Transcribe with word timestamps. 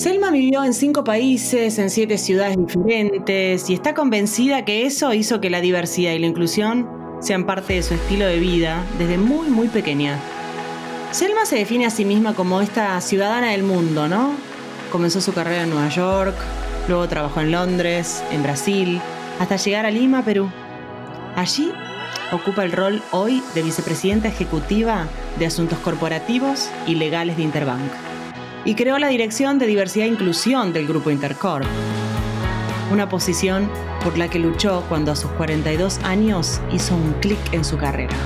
Selma 0.00 0.30
vivió 0.30 0.64
en 0.64 0.72
cinco 0.72 1.04
países, 1.04 1.78
en 1.78 1.90
siete 1.90 2.16
ciudades 2.16 2.56
diferentes, 2.56 3.68
y 3.68 3.74
está 3.74 3.92
convencida 3.92 4.64
que 4.64 4.86
eso 4.86 5.12
hizo 5.12 5.42
que 5.42 5.50
la 5.50 5.60
diversidad 5.60 6.12
y 6.12 6.18
la 6.18 6.26
inclusión 6.26 6.88
sean 7.20 7.44
parte 7.44 7.74
de 7.74 7.82
su 7.82 7.92
estilo 7.92 8.24
de 8.24 8.40
vida 8.40 8.82
desde 8.98 9.18
muy, 9.18 9.50
muy 9.50 9.68
pequeña. 9.68 10.18
Selma 11.10 11.44
se 11.44 11.56
define 11.56 11.84
a 11.84 11.90
sí 11.90 12.06
misma 12.06 12.32
como 12.32 12.62
esta 12.62 12.98
ciudadana 13.02 13.50
del 13.50 13.62
mundo, 13.62 14.08
¿no? 14.08 14.30
Comenzó 14.90 15.20
su 15.20 15.34
carrera 15.34 15.64
en 15.64 15.68
Nueva 15.68 15.90
York, 15.90 16.34
luego 16.88 17.06
trabajó 17.06 17.42
en 17.42 17.52
Londres, 17.52 18.24
en 18.32 18.42
Brasil, 18.42 19.02
hasta 19.38 19.56
llegar 19.56 19.84
a 19.84 19.90
Lima, 19.90 20.24
Perú. 20.24 20.50
Allí 21.36 21.70
ocupa 22.32 22.64
el 22.64 22.72
rol 22.72 23.02
hoy 23.10 23.42
de 23.54 23.60
vicepresidenta 23.60 24.28
ejecutiva 24.28 25.08
de 25.38 25.44
Asuntos 25.44 25.78
Corporativos 25.80 26.70
y 26.86 26.94
Legales 26.94 27.36
de 27.36 27.42
Interbank 27.42 28.09
y 28.64 28.74
creó 28.74 28.98
la 28.98 29.08
Dirección 29.08 29.58
de 29.58 29.66
Diversidad 29.66 30.06
e 30.06 30.10
Inclusión 30.10 30.72
del 30.72 30.86
Grupo 30.86 31.10
Intercorp, 31.10 31.66
una 32.92 33.08
posición 33.08 33.70
por 34.02 34.18
la 34.18 34.28
que 34.28 34.38
luchó 34.38 34.84
cuando 34.88 35.12
a 35.12 35.16
sus 35.16 35.30
42 35.32 35.98
años 36.04 36.60
hizo 36.72 36.94
un 36.94 37.12
clic 37.20 37.38
en 37.52 37.64
su 37.64 37.76
carrera. 37.78 38.16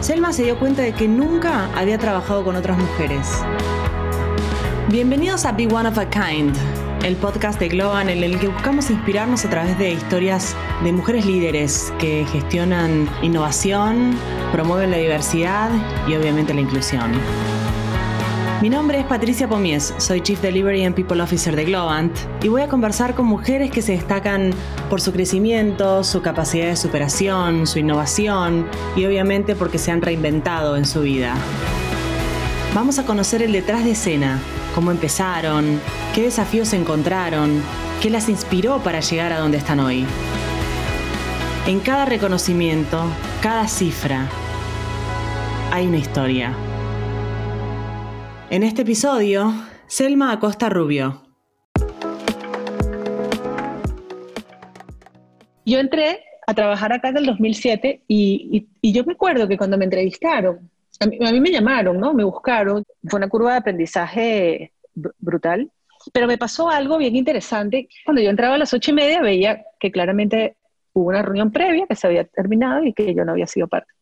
Selma 0.00 0.32
se 0.32 0.44
dio 0.44 0.58
cuenta 0.58 0.82
de 0.82 0.92
que 0.92 1.08
nunca 1.08 1.68
había 1.74 1.98
trabajado 1.98 2.44
con 2.44 2.56
otras 2.56 2.78
mujeres. 2.78 3.28
Bienvenidos 4.88 5.44
a 5.44 5.52
Be 5.52 5.66
One 5.66 5.88
of 5.88 5.98
a 5.98 6.08
Kind, 6.08 6.54
el 7.04 7.16
podcast 7.16 7.58
de 7.60 7.68
Globan 7.68 8.08
en 8.08 8.22
el 8.22 8.38
que 8.38 8.48
buscamos 8.48 8.90
inspirarnos 8.90 9.44
a 9.44 9.50
través 9.50 9.78
de 9.78 9.92
historias 9.92 10.54
de 10.82 10.92
mujeres 10.92 11.26
líderes 11.26 11.92
que 11.98 12.26
gestionan 12.30 13.08
innovación, 13.22 14.16
promueven 14.52 14.90
la 14.90 14.98
diversidad 14.98 15.70
y 16.08 16.14
obviamente 16.14 16.54
la 16.54 16.60
inclusión. 16.60 17.12
Mi 18.60 18.70
nombre 18.70 18.98
es 18.98 19.06
Patricia 19.06 19.48
Pomies, 19.48 19.94
soy 19.98 20.20
Chief 20.20 20.40
Delivery 20.40 20.84
and 20.84 20.96
People 20.96 21.22
Officer 21.22 21.54
de 21.54 21.64
Globant 21.64 22.12
y 22.42 22.48
voy 22.48 22.62
a 22.62 22.68
conversar 22.68 23.14
con 23.14 23.26
mujeres 23.26 23.70
que 23.70 23.82
se 23.82 23.92
destacan 23.92 24.50
por 24.90 25.00
su 25.00 25.12
crecimiento, 25.12 26.02
su 26.02 26.22
capacidad 26.22 26.66
de 26.66 26.74
superación, 26.74 27.68
su 27.68 27.78
innovación 27.78 28.66
y 28.96 29.04
obviamente 29.04 29.54
porque 29.54 29.78
se 29.78 29.92
han 29.92 30.02
reinventado 30.02 30.76
en 30.76 30.86
su 30.86 31.02
vida. 31.02 31.36
Vamos 32.74 32.98
a 32.98 33.06
conocer 33.06 33.42
el 33.42 33.52
detrás 33.52 33.84
de 33.84 33.92
escena, 33.92 34.40
cómo 34.74 34.90
empezaron, 34.90 35.80
qué 36.12 36.22
desafíos 36.22 36.72
encontraron, 36.72 37.62
qué 38.02 38.10
las 38.10 38.28
inspiró 38.28 38.80
para 38.80 38.98
llegar 38.98 39.32
a 39.32 39.38
donde 39.38 39.58
están 39.58 39.78
hoy. 39.78 40.04
En 41.68 41.78
cada 41.78 42.06
reconocimiento, 42.06 43.04
cada 43.40 43.68
cifra, 43.68 44.26
hay 45.70 45.86
una 45.86 45.98
historia. 45.98 46.67
En 48.50 48.62
este 48.62 48.80
episodio, 48.80 49.52
Selma 49.88 50.32
Acosta 50.32 50.70
Rubio. 50.70 51.20
Yo 55.66 55.78
entré 55.78 56.24
a 56.46 56.54
trabajar 56.54 56.94
acá 56.94 57.10
en 57.10 57.18
el 57.18 57.26
2007 57.26 58.04
y, 58.08 58.66
yo 58.82 59.04
me 59.04 59.12
acuerdo 59.12 59.48
que 59.48 59.58
cuando 59.58 59.76
me 59.76 59.84
entrevistaron, 59.84 60.70
a 60.98 61.06
mí, 61.06 61.40
me 61.40 61.50
llamaron, 61.50 62.00
¿no? 62.00 62.14
Me 62.14 62.24
buscaron, 62.24 62.84
fue 63.06 63.18
una 63.18 63.28
curva 63.28 63.52
de 63.52 63.58
aprendizaje 63.58 64.72
brutal, 64.94 65.70
pero 66.14 66.26
me 66.26 66.38
pasó 66.38 66.70
algo 66.70 66.96
bien 66.96 67.16
interesante. 67.16 67.86
Cuando 68.06 68.22
yo 68.22 68.30
entraba 68.30 68.54
a 68.54 68.58
las 68.58 68.72
ocho 68.72 68.92
y 68.92 68.94
media 68.94 69.20
veía 69.20 69.62
que 69.78 69.92
claramente 69.92 70.56
hubo 70.94 71.08
una 71.08 71.20
reunión 71.20 71.52
previa 71.52 71.86
que 71.86 71.96
se 71.96 72.06
había 72.06 72.24
terminado 72.24 72.82
y 72.82 72.94
que 72.94 73.14
yo 73.14 73.26
no 73.26 73.32
había 73.32 73.46
sido 73.46 73.68
parte. 73.68 73.92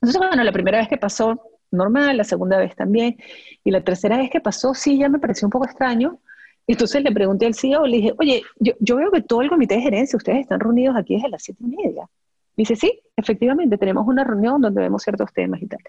Entonces, 0.00 0.18
bueno, 0.18 0.42
la 0.42 0.52
primera 0.52 0.78
vez 0.78 0.88
que 0.88 0.96
pasó, 0.96 1.38
normal, 1.74 2.16
la 2.16 2.24
segunda 2.24 2.58
vez 2.58 2.74
también, 2.74 3.16
y 3.62 3.70
la 3.70 3.82
tercera 3.82 4.16
vez 4.16 4.30
que 4.30 4.40
pasó, 4.40 4.74
sí, 4.74 4.98
ya 4.98 5.08
me 5.08 5.18
pareció 5.18 5.46
un 5.46 5.50
poco 5.50 5.66
extraño. 5.66 6.20
Entonces 6.66 7.02
le 7.02 7.12
pregunté 7.12 7.46
al 7.46 7.54
CEO, 7.54 7.86
le 7.86 7.96
dije, 7.98 8.14
oye, 8.18 8.42
yo, 8.58 8.96
veo 8.96 9.10
que 9.10 9.22
todo 9.22 9.42
el 9.42 9.50
comité 9.50 9.74
de 9.76 9.82
gerencia, 9.82 10.16
ustedes 10.16 10.40
están 10.40 10.60
reunidos 10.60 10.96
aquí 10.96 11.14
desde 11.14 11.28
las 11.28 11.42
siete 11.42 11.62
y 11.62 11.76
media. 11.76 12.08
dice, 12.56 12.74
sí, 12.76 13.00
efectivamente, 13.16 13.76
tenemos 13.76 14.06
una 14.06 14.24
reunión 14.24 14.60
donde 14.60 14.80
vemos 14.80 15.02
ciertos 15.02 15.32
temas 15.32 15.60
y 15.60 15.66
tal. 15.66 15.80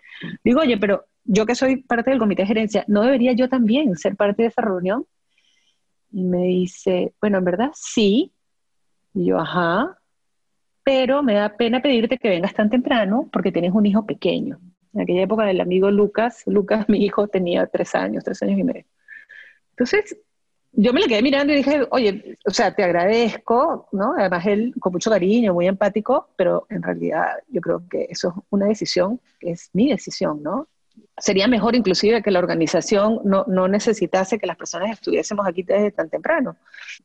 Digo, 0.44 0.62
oye, 0.62 0.78
pero 0.78 1.06
yo 1.24 1.46
que 1.46 1.56
soy 1.56 1.78
parte 1.78 2.10
del 2.10 2.20
comité 2.20 2.42
de 2.42 2.48
gerencia, 2.48 2.84
¿no 2.88 3.04
debería 3.04 3.34
yo 3.34 3.48
también 3.48 3.96
ser 3.96 4.16
parte 4.16 4.44
de 4.44 4.50
esa 4.50 4.62
reunión? 4.62 5.06
Y 6.12 6.24
me 6.24 6.44
dice, 6.44 7.14
bueno, 7.22 7.38
en 7.38 7.46
verdad 7.46 7.72
sí. 7.74 8.34
Y 9.14 9.28
yo, 9.28 9.40
ajá, 9.40 9.98
pero 10.84 11.24
me 11.24 11.36
da 11.36 11.56
pena 11.58 11.82
pedirte 11.82 12.18
que 12.18 12.30
vengas 12.30 12.54
tan 12.54 12.70
temprano 12.70 13.30
porque 13.32 13.52
tienes 13.52 13.74
un 13.74 13.86
hijo 13.86 14.06
pequeño 14.06 14.60
en 14.96 15.02
aquella 15.02 15.24
época 15.24 15.46
del 15.46 15.62
amigo 15.62 15.92
Lucas, 15.92 16.44
Lucas, 16.46 16.88
mi 16.90 17.06
hijo, 17.06 17.28
tenía 17.28 17.68
tres 17.68 17.94
años, 17.96 18.24
tres 18.24 18.42
años 18.42 18.58
y 18.60 18.64
medio. 18.64 18.86
Entonces, 19.72 20.18
yo 20.72 20.94
me 20.94 21.02
le 21.02 21.08
quedé 21.08 21.22
mirando 21.22 21.54
y 21.54 21.58
dije, 21.58 21.88
oye, 21.92 22.38
o 22.46 22.50
sea, 22.52 22.74
te 22.74 22.84
agradezco, 22.84 23.88
¿no? 23.92 24.14
Además, 24.18 24.46
él 24.46 24.74
con 24.80 24.94
mucho 24.94 25.10
cariño, 25.10 25.54
muy 25.54 25.68
empático, 25.68 26.30
pero 26.36 26.66
en 26.70 26.82
realidad 26.82 27.28
yo 27.50 27.62
creo 27.62 27.84
que 27.90 28.08
eso 28.10 28.30
es 28.30 28.44
una 28.50 28.66
decisión, 28.68 29.20
es 29.40 29.70
mi 29.74 29.90
decisión, 29.90 30.42
¿no? 30.42 30.68
Sería 31.18 31.48
mejor 31.48 31.76
inclusive 31.76 32.22
que 32.22 32.32
la 32.32 32.40
organización 32.40 33.22
no, 33.24 33.46
no 33.48 33.68
necesitase 33.68 34.38
que 34.38 34.48
las 34.48 34.58
personas 34.58 34.92
estuviésemos 34.92 35.48
aquí 35.48 35.64
desde 35.64 35.92
tan 35.92 36.10
temprano. 36.10 36.58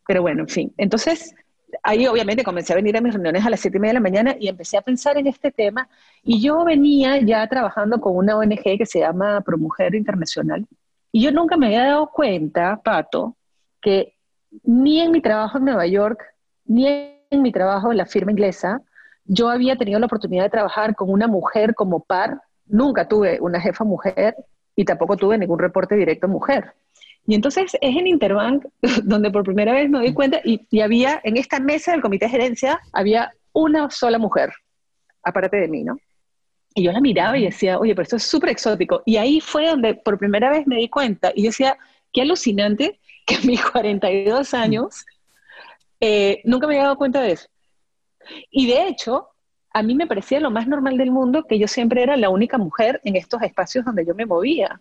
Pero 0.07 0.23
bueno, 0.23 0.43
en 0.43 0.49
fin. 0.49 0.73
Entonces, 0.77 1.35
ahí 1.83 2.07
obviamente 2.07 2.45
comencé 2.45 2.73
a 2.73 2.77
venir 2.77 2.97
a 2.97 3.01
mis 3.01 3.13
reuniones 3.13 3.45
a 3.45 3.51
las 3.51 3.61
siete 3.61 3.79
y 3.79 3.81
media 3.81 3.91
de 3.91 3.95
la 3.95 4.01
mañana 4.01 4.37
y 4.39 4.49
empecé 4.49 4.77
a 4.77 4.83
pensar 4.83 5.17
en 5.19 5.27
este 5.27 5.51
tema. 5.51 5.89
Y 6.23 6.41
yo 6.43 6.65
venía 6.65 7.21
ya 7.21 7.47
trabajando 7.47 8.01
con 8.01 8.17
una 8.17 8.37
ONG 8.37 8.63
que 8.63 8.87
se 8.87 9.01
llama 9.01 9.41
ProMujer 9.41 9.95
Internacional. 9.95 10.67
Y 11.13 11.23
yo 11.23 11.33
nunca 11.33 11.57
me 11.57 11.67
había 11.67 11.85
dado 11.85 12.11
cuenta, 12.11 12.81
Pato, 12.83 13.37
que 13.81 14.15
ni 14.63 15.01
en 15.01 15.13
mi 15.13 15.21
trabajo 15.21 15.59
en 15.59 15.65
Nueva 15.65 15.87
York, 15.87 16.23
ni 16.65 16.87
en 16.87 17.43
mi 17.43 17.53
trabajo 17.53 17.91
en 17.91 17.97
la 17.97 18.07
firma 18.07 18.33
inglesa, 18.33 18.83
yo 19.25 19.49
había 19.49 19.77
tenido 19.77 19.99
la 19.99 20.07
oportunidad 20.07 20.45
de 20.45 20.51
trabajar 20.51 20.95
con 20.95 21.11
una 21.11 21.27
mujer 21.27 21.75
como 21.75 22.01
par. 22.01 22.43
Nunca 22.67 23.09
tuve 23.09 23.41
una 23.41 23.61
jefa 23.61 23.85
mujer 23.85 24.37
y 24.77 24.85
tampoco 24.85 25.17
tuve 25.17 25.39
ningún 25.39 25.59
reporte 25.59 25.95
directo 25.95 26.29
mujer. 26.29 26.75
Y 27.31 27.37
entonces 27.37 27.77
es 27.81 27.97
en 27.97 28.09
Interbank 28.09 28.65
donde 29.05 29.31
por 29.31 29.45
primera 29.45 29.73
vez 29.73 29.89
me 29.89 29.99
doy 29.99 30.13
cuenta 30.13 30.41
y, 30.45 30.81
había 30.81 31.21
en 31.23 31.37
esta 31.37 31.61
mesa 31.61 31.93
del 31.93 32.03
comité 32.03 32.25
de 32.25 32.33
gerencia, 32.33 32.81
había 32.93 33.31
una 33.53 33.89
sola 33.89 34.19
mujer, 34.19 34.51
aparte 35.23 35.57
de 35.57 35.69
mí, 35.69 35.85
¿no? 35.85 35.97
Y 36.75 36.83
yo 36.83 36.91
la 36.91 37.01
miraba 37.01 37.39
y 37.39 37.45
decía, 37.45 37.79
oye, 37.79 37.95
pero 37.95 38.03
esto 38.03 38.17
es 38.17 38.25
súper 38.25 38.51
exótico. 38.51 39.05
Y 39.07 39.17
ahí 39.17 39.41
fue 39.41 39.69
donde 39.69 39.95
por 39.95 40.19
primera 40.19 40.51
vez 40.51 40.67
me 40.67 40.75
di 40.75 40.89
cuenta 40.89 41.31
y 41.33 41.45
decía, 41.45 41.79
qué 42.13 42.23
alucinante 42.23 42.99
que 43.25 43.37
a 43.37 43.41
mis 43.43 43.65
42 43.73 44.53
años 44.53 45.05
eh, 46.01 46.43
nunca 46.43 46.67
me 46.67 46.75
había 46.75 46.87
dado 46.87 46.97
cuenta 46.97 47.21
de 47.23 47.31
eso. 47.31 47.47
Y 48.51 48.67
de 48.67 48.89
hecho, 48.89 49.29
a 49.73 49.85
mí 49.85 49.95
me 49.95 50.09
parecía 50.09 50.41
lo 50.41 50.51
más 50.51 50.67
normal 50.67 50.99
del 50.99 51.13
mundo 51.13 51.45
que 51.49 51.61
yo 51.61 51.69
siempre 51.69 52.03
era 52.03 52.17
la 52.17 52.29
única 52.29 52.59
mujer 52.59 53.01
en 53.05 53.15
estos 53.15 53.41
espacios 53.43 53.85
donde 53.85 54.05
yo 54.05 54.17
me 54.17 54.27
movía. 54.27 54.81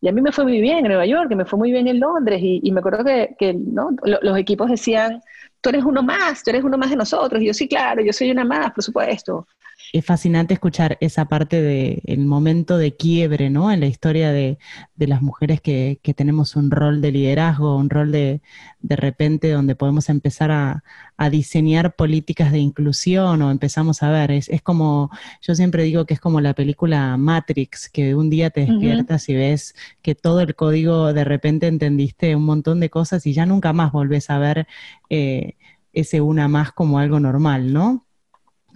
Y 0.00 0.08
a 0.08 0.12
mí 0.12 0.20
me 0.22 0.32
fue 0.32 0.44
muy 0.44 0.60
bien 0.60 0.78
en 0.78 0.88
Nueva 0.88 1.06
York, 1.06 1.30
me 1.34 1.44
fue 1.44 1.58
muy 1.58 1.70
bien 1.72 1.86
en 1.86 2.00
Londres, 2.00 2.40
y, 2.42 2.70
me 2.72 2.80
acuerdo 2.80 3.04
que, 3.04 3.54
¿no? 3.54 3.90
los 4.02 4.38
equipos 4.38 4.70
decían, 4.70 5.22
tú 5.60 5.68
eres 5.70 5.84
uno 5.84 6.02
más, 6.02 6.42
tú 6.42 6.50
eres 6.50 6.64
uno 6.64 6.78
más 6.78 6.90
de 6.90 6.96
nosotros. 6.96 7.42
Y 7.42 7.46
yo, 7.46 7.54
sí, 7.54 7.68
claro, 7.68 8.02
yo 8.02 8.12
soy 8.12 8.30
una 8.30 8.44
más, 8.44 8.72
por 8.72 8.82
supuesto 8.82 9.46
es 9.92 10.04
fascinante 10.04 10.54
escuchar 10.54 10.96
esa 11.00 11.26
parte 11.26 11.60
del 11.62 12.20
momento 12.20 12.78
de 12.78 12.96
quiebre, 12.96 13.50
¿no? 13.50 13.72
En 13.72 13.80
la 13.80 13.86
historia 13.86 14.30
de, 14.30 14.58
las 14.96 15.22
mujeres 15.22 15.60
que, 15.60 15.98
tenemos 16.16 16.56
un 16.56 16.70
rol 16.70 17.00
de 17.00 17.12
liderazgo, 17.12 17.76
un 17.76 17.90
rol 17.90 18.12
de, 18.12 18.40
de 18.80 18.96
repente 18.96 19.50
donde 19.50 19.74
podemos 19.74 20.08
empezar 20.08 20.50
a, 20.50 20.82
diseñar 21.30 21.96
políticas 21.96 22.50
de 22.50 22.60
inclusión 22.60 23.42
o 23.42 23.50
empezamos 23.50 24.02
a 24.02 24.10
ver, 24.10 24.30
es, 24.30 24.48
es, 24.48 24.62
como, 24.62 25.10
yo 25.42 25.54
siempre 25.54 25.82
digo 25.82 26.06
que 26.06 26.14
es 26.14 26.20
como 26.20 26.40
la 26.40 26.54
película 26.54 27.18
Matrix, 27.18 27.90
que 27.90 28.14
un 28.14 28.30
día 28.30 28.48
te 28.48 28.64
despiertas 28.64 29.28
y 29.28 29.34
ves 29.34 29.74
que 30.00 30.14
todo 30.14 30.40
el 30.40 30.54
código 30.54 31.12
de 31.12 31.24
repente 31.24 31.66
entendiste 31.66 32.34
un 32.34 32.44
montón 32.44 32.80
de 32.80 32.88
cosas 32.88 33.26
y 33.26 33.34
ya 33.34 33.44
nunca 33.44 33.74
más 33.74 33.92
volvés 33.92 34.30
a 34.30 34.38
ver 34.38 34.66
eh, 35.10 35.56
ese 35.92 36.22
una 36.22 36.48
más 36.48 36.72
como 36.72 36.98
algo 36.98 37.20
normal, 37.20 37.72
¿no? 37.72 38.06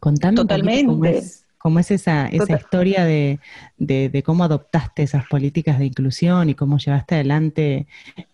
Contame 0.05 0.37
Totalmente. 0.37 0.85
cómo 1.57 1.79
es, 1.79 1.91
esa, 1.91 2.27
esa 2.27 2.57
historia 2.57 3.07
de, 3.07 4.23
cómo 4.23 4.45
adoptaste 4.45 5.03
esas 5.03 5.27
políticas 5.29 5.79
de 5.79 5.87
inclusión 5.87 6.51
y 6.51 6.55
cómo 6.55 6.77
llevaste 6.77 7.15
adelante 7.15 7.87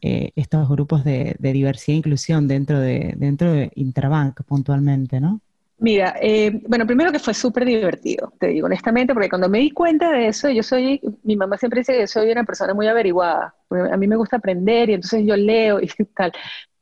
eh, 0.02 0.32
estos 0.34 0.68
grupos 0.68 1.04
de, 1.04 1.36
diversidad 1.38 1.94
e 1.94 1.98
inclusión 1.98 2.48
dentro 2.48 2.80
de, 2.80 3.14
dentro 3.16 3.52
de 3.52 3.70
Interbank 3.76 4.42
puntualmente, 4.42 5.20
¿no? 5.20 5.40
Mira, 5.78 6.16
eh, 6.20 6.60
bueno, 6.66 6.84
primero 6.84 7.12
que 7.12 7.20
fue 7.20 7.34
súper 7.34 7.64
divertido, 7.64 8.32
te 8.40 8.48
digo 8.48 8.66
honestamente, 8.66 9.14
porque 9.14 9.28
cuando 9.28 9.48
me 9.48 9.60
di 9.60 9.70
cuenta 9.70 10.10
de 10.10 10.26
eso, 10.26 10.50
yo 10.50 10.64
soy, 10.64 11.00
mi 11.22 11.36
mamá 11.36 11.56
siempre 11.56 11.82
dice 11.82 11.96
que 11.96 12.08
soy 12.08 12.32
una 12.32 12.42
persona 12.42 12.74
muy 12.74 12.88
averiguada, 12.88 13.54
a 13.92 13.96
mí 13.96 14.08
me 14.08 14.16
gusta 14.16 14.38
aprender 14.38 14.90
y 14.90 14.94
entonces 14.94 15.24
yo 15.24 15.36
leo 15.36 15.80
y 15.80 15.86
tal. 16.16 16.32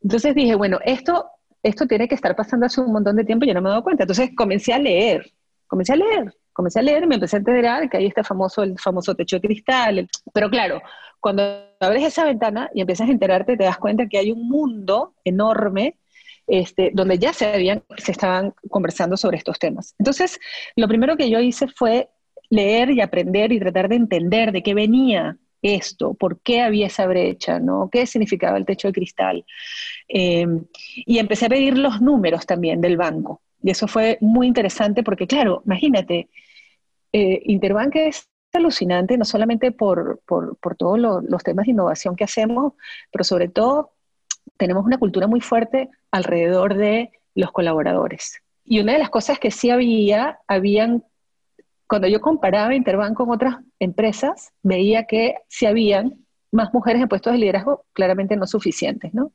Entonces 0.02 0.34
dije, 0.34 0.54
bueno, 0.54 0.78
esto 0.82 1.26
esto 1.62 1.86
tiene 1.86 2.08
que 2.08 2.14
estar 2.14 2.34
pasando 2.36 2.66
hace 2.66 2.80
un 2.80 2.92
montón 2.92 3.16
de 3.16 3.24
tiempo 3.24 3.44
y 3.44 3.48
yo 3.48 3.54
no 3.54 3.62
me 3.62 3.68
he 3.68 3.70
dado 3.70 3.82
cuenta. 3.82 4.04
Entonces 4.04 4.30
comencé 4.36 4.72
a 4.72 4.78
leer, 4.78 5.30
comencé 5.66 5.92
a 5.92 5.96
leer, 5.96 6.34
comencé 6.52 6.80
a 6.80 6.82
leer 6.82 7.06
me 7.06 7.16
empecé 7.16 7.36
a 7.36 7.38
enterar 7.38 7.88
que 7.88 7.96
hay 7.96 8.06
este 8.06 8.24
famoso, 8.24 8.62
el 8.62 8.78
famoso 8.78 9.14
techo 9.14 9.36
de 9.36 9.42
cristal. 9.42 10.08
Pero 10.32 10.50
claro, 10.50 10.80
cuando 11.20 11.42
abres 11.80 12.04
esa 12.04 12.24
ventana 12.24 12.70
y 12.74 12.80
empiezas 12.80 13.08
a 13.08 13.12
enterarte, 13.12 13.56
te 13.56 13.64
das 13.64 13.78
cuenta 13.78 14.06
que 14.08 14.18
hay 14.18 14.32
un 14.32 14.48
mundo 14.48 15.14
enorme 15.24 15.98
este, 16.46 16.90
donde 16.94 17.18
ya 17.18 17.32
se, 17.32 17.46
habían, 17.46 17.84
se 17.98 18.12
estaban 18.12 18.54
conversando 18.70 19.16
sobre 19.16 19.36
estos 19.36 19.58
temas. 19.58 19.94
Entonces, 19.98 20.40
lo 20.76 20.88
primero 20.88 21.16
que 21.16 21.28
yo 21.28 21.40
hice 21.40 21.68
fue 21.68 22.08
leer 22.50 22.90
y 22.90 23.00
aprender 23.00 23.52
y 23.52 23.60
tratar 23.60 23.88
de 23.88 23.96
entender 23.96 24.52
de 24.52 24.62
qué 24.62 24.74
venía 24.74 25.36
esto, 25.62 26.14
por 26.14 26.40
qué 26.40 26.60
había 26.60 26.86
esa 26.86 27.06
brecha, 27.06 27.58
¿no? 27.58 27.88
¿Qué 27.90 28.06
significaba 28.06 28.58
el 28.58 28.66
techo 28.66 28.88
de 28.88 28.92
cristal? 28.92 29.44
Em, 30.08 30.64
y 30.94 31.18
empecé 31.18 31.46
a 31.46 31.48
pedir 31.48 31.76
los 31.78 32.00
números 32.00 32.46
también 32.46 32.80
del 32.80 32.96
banco. 32.96 33.42
Y 33.62 33.70
eso 33.70 33.88
fue 33.88 34.18
muy 34.20 34.46
interesante 34.46 35.02
porque, 35.02 35.26
claro, 35.26 35.62
imagínate, 35.66 36.28
eh, 37.12 37.42
Interbank 37.44 37.96
es 37.96 38.28
alucinante, 38.52 39.18
no 39.18 39.24
solamente 39.24 39.72
por, 39.72 40.20
por, 40.24 40.56
todos 40.76 40.98
los 40.98 41.42
temas 41.42 41.66
de 41.66 41.72
innovación 41.72 42.16
que 42.16 42.24
hacemos, 42.24 42.74
pero 43.10 43.24
sobre 43.24 43.48
todo 43.48 43.92
tenemos 44.56 44.84
una 44.84 44.98
cultura 44.98 45.26
muy 45.26 45.40
fuerte 45.40 45.90
alrededor 46.10 46.74
de 46.74 47.10
los 47.34 47.52
colaboradores. 47.52 48.42
Y 48.64 48.80
una 48.80 48.92
de 48.92 48.98
las 48.98 49.10
cosas 49.10 49.38
que 49.38 49.50
sí 49.50 49.70
había, 49.70 50.38
habían, 50.46 51.04
cuando 51.88 52.06
yo 52.06 52.20
comparaba 52.20 52.74
Interbank 52.74 53.16
con 53.16 53.30
otras 53.30 53.56
empresas, 53.78 54.52
veía 54.62 55.04
que 55.04 55.36
sí 55.48 55.66
habían 55.66 56.24
más 56.52 56.72
mujeres 56.72 57.02
en 57.02 57.08
puestos 57.08 57.32
de 57.32 57.38
liderazgo, 57.38 57.84
claramente 57.92 58.36
no 58.36 58.46
suficientes, 58.46 59.12
¿no? 59.14 59.32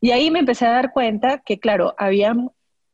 Y 0.00 0.10
ahí 0.10 0.30
me 0.30 0.40
empecé 0.40 0.66
a 0.66 0.72
dar 0.72 0.92
cuenta 0.92 1.38
que, 1.38 1.58
claro, 1.58 1.94
habían 1.98 2.50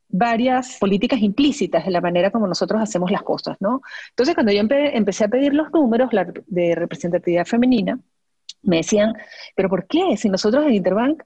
varias 0.09 0.79
políticas 0.79 1.21
implícitas 1.21 1.87
en 1.87 1.93
la 1.93 2.01
manera 2.01 2.31
como 2.31 2.47
nosotros 2.47 2.81
hacemos 2.81 3.11
las 3.11 3.23
cosas, 3.23 3.57
¿no? 3.61 3.83
Entonces, 4.11 4.35
cuando 4.35 4.53
yo 4.53 4.61
empecé 4.61 5.25
a 5.25 5.29
pedir 5.29 5.55
los 5.55 5.71
números 5.73 6.11
de 6.47 6.75
representatividad 6.75 7.47
femenina, 7.47 7.99
me 8.63 8.79
decían, 8.79 9.15
pero 9.55 9.69
¿por 9.69 9.87
qué? 9.87 10.17
Si 10.17 10.29
nosotros 10.29 10.67
en 10.67 10.75
Interbank 10.75 11.23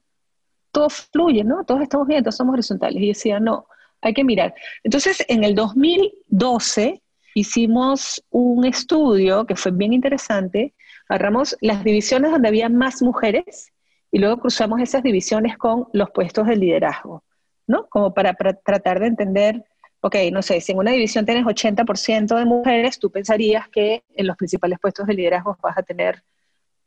todo 0.73 0.89
fluye, 0.91 1.45
¿no? 1.45 1.65
Todos 1.65 1.83
estamos 1.83 2.07
bien, 2.07 2.23
todos 2.23 2.37
somos 2.37 2.55
horizontales. 2.55 3.03
Y 3.03 3.09
decía, 3.09 3.41
no, 3.41 3.67
hay 4.01 4.15
que 4.15 4.25
mirar. 4.25 4.55
Entonces, 4.83 5.25
en 5.29 5.45
el 5.45 5.55
2012 5.55 7.02
hicimos 7.35 8.25
un 8.31 8.65
estudio 8.65 9.47
que 9.47 9.57
fue 9.57 9.73
bien 9.73 9.93
interesante. 9.93 10.75
Agarramos 11.09 11.57
las 11.61 11.85
divisiones 11.85 12.31
donde 12.31 12.49
había 12.49 12.69
más 12.69 13.03
mujeres 13.03 13.73
y 14.11 14.19
luego 14.19 14.39
cruzamos 14.39 14.81
esas 14.81 15.03
divisiones 15.03 15.57
con 15.57 15.89
los 15.93 16.11
puestos 16.11 16.47
de 16.47 16.57
liderazgo, 16.57 17.25
¿no? 17.67 17.89
Como 17.89 18.13
para, 18.13 18.35
tratar 18.35 19.01
de 19.01 19.07
entender, 19.07 19.65
ok, 20.01 20.17
no 20.31 20.43
sé, 20.43 20.61
si 20.61 20.73
en 20.73 20.79
una 20.79 20.91
división 20.91 21.25
tienes 21.25 21.45
80% 21.45 22.37
de 22.37 22.45
mujeres, 22.45 22.99
tú 22.99 23.11
pensarías 23.11 23.69
que 23.69 24.05
en 24.15 24.27
los 24.27 24.37
principales 24.37 24.79
puestos 24.79 25.07
de 25.07 25.15
liderazgo 25.15 25.57
vas 25.63 25.79
a 25.79 25.83
tener 25.83 26.23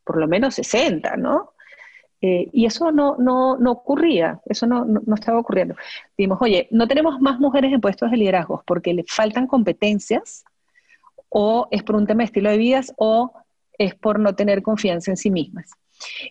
por 0.03 0.18
lo 0.18 0.27
menos 0.27 0.53
60, 0.56 1.18
¿no? 1.18 1.54
Eh, 2.27 2.50
y 2.51 2.66
eso 2.66 2.92
no, 2.92 3.18
no, 3.19 3.56
no 3.57 3.72
ocurría, 3.72 4.42
eso 4.48 4.66
no, 4.66 4.83
no, 4.83 5.13
estaba 5.13 5.38
ocurriendo. 5.38 5.75
Dijimos, 6.18 6.39
oye, 6.42 6.68
no 6.72 6.88
tenemos 6.88 7.22
más 7.22 7.39
mujeres 7.39 7.72
en 7.72 7.80
puestos 7.80 8.10
de 8.10 8.18
liderazgo 8.18 8.63
porque 8.66 8.95
le 8.95 9.04
faltan 9.07 9.45
competencias, 9.45 10.44
o 11.30 11.68
es 11.69 11.83
por 11.83 11.95
un 11.95 12.07
tema 12.07 12.24
de 12.24 12.25
estilo 12.25 12.50
de 12.50 12.57
vida, 12.57 12.81
o 12.98 13.31
es 13.77 13.94
por 13.94 14.19
no 14.19 14.33
tener 14.33 14.63
confianza 14.63 15.12
en 15.12 15.18
sí 15.18 15.30
mismas. 15.30 15.69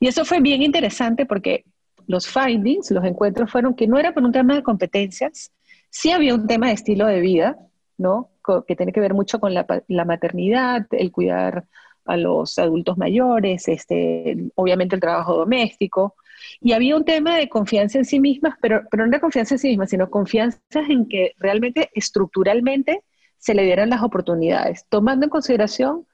Y 0.01 0.09
eso 0.09 0.25
fue 0.25 0.41
bien 0.41 0.63
interesante 0.63 1.27
porque 1.27 1.65
los 2.09 2.27
findings, 2.27 2.91
los 2.91 3.05
encuentros 3.05 3.53
fueron 3.53 3.75
que 3.75 3.87
no 3.87 3.97
era 3.97 4.13
por 4.13 4.25
un 4.25 4.33
tema 4.33 4.57
de 4.57 4.65
competencias, 4.65 5.53
sí 5.91 6.11
había 6.11 6.35
un 6.35 6.49
tema 6.49 6.67
de 6.69 6.73
estilo 6.73 7.07
de 7.07 7.21
vida, 7.21 7.57
¿no? 7.99 8.31
Que 8.67 8.75
tiene 8.75 8.93
que 8.93 9.01
ver 9.01 9.15
mucho 9.15 9.39
con 9.39 9.55
la, 9.55 9.65
la 9.87 10.05
maternidad, 10.05 10.87
el 10.91 11.13
cuidar 11.13 11.67
a 12.05 12.17
los 12.17 12.59
adultos 12.59 12.99
mayores, 12.99 13.69
este, 13.69 14.37
obviamente 14.55 14.95
el 14.95 15.01
trabajo 15.01 15.37
doméstico. 15.37 16.17
Y 16.61 16.73
había 16.73 16.97
un 16.97 17.05
tema 17.05 17.37
de 17.37 17.49
confianza 17.49 17.99
en 17.99 18.05
sí 18.05 18.21
mismas, 18.21 18.55
pero, 18.61 18.83
pero 18.91 19.07
no 19.07 19.13
de 19.13 19.21
confianza 19.21 19.55
en 19.55 19.59
sí 19.59 19.69
mismas, 19.69 19.91
sino 19.91 20.11
confianza 20.11 20.61
en 20.89 21.09
que 21.09 21.33
realmente 21.39 21.91
estructuralmente 21.95 23.03
se 23.39 23.55
le 23.55 23.65
dieran 23.65 23.91
las 23.91 24.03
oportunidades, 24.03 24.87
tomando 24.89 25.27
en 25.27 25.31
consideración 25.31 26.07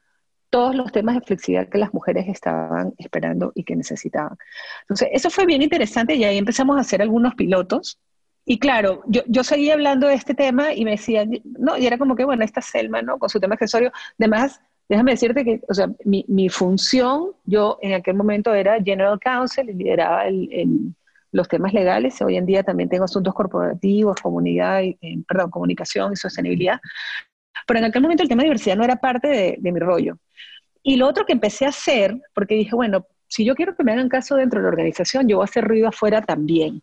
todos 0.50 0.74
los 0.74 0.90
temas 0.90 1.14
de 1.14 1.20
flexibilidad 1.22 1.68
que 1.68 1.78
las 1.78 1.94
mujeres 1.94 2.26
estaban 2.28 2.92
esperando 2.98 3.52
y 3.54 3.62
que 3.62 3.76
necesitaban. 3.76 4.36
Entonces, 4.82 5.08
eso 5.12 5.30
fue 5.30 5.46
bien 5.46 5.62
interesante 5.62 6.16
y 6.16 6.24
ahí 6.24 6.36
empezamos 6.36 6.76
a 6.76 6.80
hacer 6.80 7.00
algunos 7.00 7.36
pilotos. 7.36 7.98
Y 8.44 8.58
claro, 8.58 9.02
yo, 9.06 9.22
yo 9.28 9.44
seguía 9.44 9.74
hablando 9.74 10.08
de 10.08 10.14
este 10.14 10.34
tema 10.34 10.72
y 10.74 10.84
me 10.84 10.92
decían, 10.92 11.30
no, 11.44 11.78
y 11.78 11.86
era 11.86 11.98
como 11.98 12.16
que, 12.16 12.24
bueno, 12.24 12.44
esta 12.44 12.60
Selma, 12.60 13.00
¿no? 13.00 13.18
Con 13.18 13.28
su 13.28 13.38
tema 13.38 13.54
accesorio, 13.54 13.92
además, 14.18 14.60
déjame 14.90 15.12
decirte 15.12 15.44
que, 15.44 15.60
o 15.68 15.72
sea, 15.72 15.88
mi, 16.04 16.24
mi, 16.26 16.48
función, 16.48 17.30
yo 17.44 17.78
en 17.80 17.92
aquel 17.92 18.16
momento 18.16 18.52
era 18.52 18.82
General 18.82 19.20
Counsel 19.20 19.70
y 19.70 19.74
lideraba 19.74 20.26
el, 20.26 20.92
los 21.30 21.46
temas 21.46 21.72
legales. 21.72 22.20
Hoy 22.22 22.36
en 22.36 22.44
día 22.44 22.64
también 22.64 22.88
tengo 22.88 23.04
asuntos 23.04 23.32
corporativos, 23.32 24.20
comunidad, 24.20 24.82
eh, 24.82 24.98
perdón, 25.28 25.50
comunicación 25.52 26.12
y 26.12 26.16
sostenibilidad. 26.16 26.80
Pero 27.68 27.78
en 27.78 27.84
aquel 27.84 28.02
momento 28.02 28.24
el 28.24 28.28
tema 28.28 28.42
de 28.42 28.46
diversidad 28.46 28.76
no 28.76 28.82
era 28.82 28.96
parte 28.96 29.28
de, 29.28 29.56
de 29.60 29.72
mi 29.72 29.78
rollo. 29.78 30.18
Y 30.82 30.96
lo 30.96 31.06
otro 31.06 31.24
que 31.24 31.34
empecé 31.34 31.66
a 31.66 31.68
hacer, 31.68 32.20
porque 32.34 32.56
dije, 32.56 32.74
bueno, 32.74 33.06
si 33.28 33.44
yo 33.44 33.54
quiero 33.54 33.76
que 33.76 33.84
me 33.84 33.92
hagan 33.92 34.08
caso 34.08 34.34
dentro 34.34 34.58
de 34.58 34.64
la 34.64 34.70
organización, 34.70 35.28
yo 35.28 35.36
voy 35.36 35.44
a 35.44 35.50
hacer 35.50 35.68
ruido 35.68 35.86
afuera 35.86 36.20
también. 36.20 36.82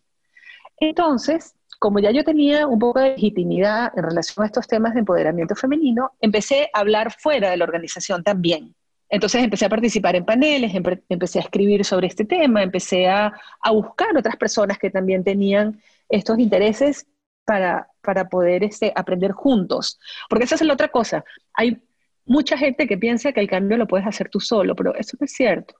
Entonces, 0.80 1.54
como 1.78 2.00
ya 2.00 2.10
yo 2.10 2.24
tenía 2.24 2.66
un 2.66 2.78
poco 2.78 3.00
de 3.00 3.10
legitimidad 3.10 3.92
en 3.96 4.02
relación 4.02 4.42
a 4.42 4.46
estos 4.46 4.66
temas 4.66 4.94
de 4.94 5.00
empoderamiento 5.00 5.54
femenino, 5.54 6.12
empecé 6.20 6.70
a 6.72 6.80
hablar 6.80 7.12
fuera 7.12 7.50
de 7.50 7.56
la 7.56 7.64
organización 7.64 8.22
también. 8.24 8.74
Entonces 9.08 9.42
empecé 9.42 9.64
a 9.64 9.70
participar 9.70 10.16
en 10.16 10.24
paneles, 10.24 10.72
empecé 11.08 11.38
a 11.38 11.42
escribir 11.42 11.84
sobre 11.84 12.08
este 12.08 12.24
tema, 12.24 12.62
empecé 12.62 13.08
a, 13.08 13.32
buscar 13.72 14.16
otras 14.16 14.36
personas 14.36 14.78
que 14.78 14.90
también 14.90 15.24
tenían 15.24 15.80
estos 16.08 16.38
intereses 16.38 17.06
para, 17.44 17.88
para 18.02 18.28
poder 18.28 18.64
este, 18.64 18.92
aprender 18.94 19.32
juntos. 19.32 19.98
Porque 20.28 20.44
esa 20.44 20.56
es 20.56 20.62
la 20.62 20.74
otra 20.74 20.88
cosa. 20.88 21.24
Hay 21.54 21.80
mucha 22.26 22.58
gente 22.58 22.86
que 22.86 22.98
piensa 22.98 23.32
que 23.32 23.40
el 23.40 23.48
cambio 23.48 23.78
lo 23.78 23.86
puedes 23.86 24.06
hacer 24.06 24.28
tú 24.28 24.40
solo, 24.40 24.74
pero 24.74 24.94
eso 24.94 25.16
no 25.18 25.24
es 25.24 25.32
cierto. 25.32 25.74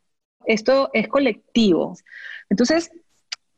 Esto 0.46 0.88
es 0.94 1.08
colectivo. 1.08 1.94
Entonces, 2.48 2.90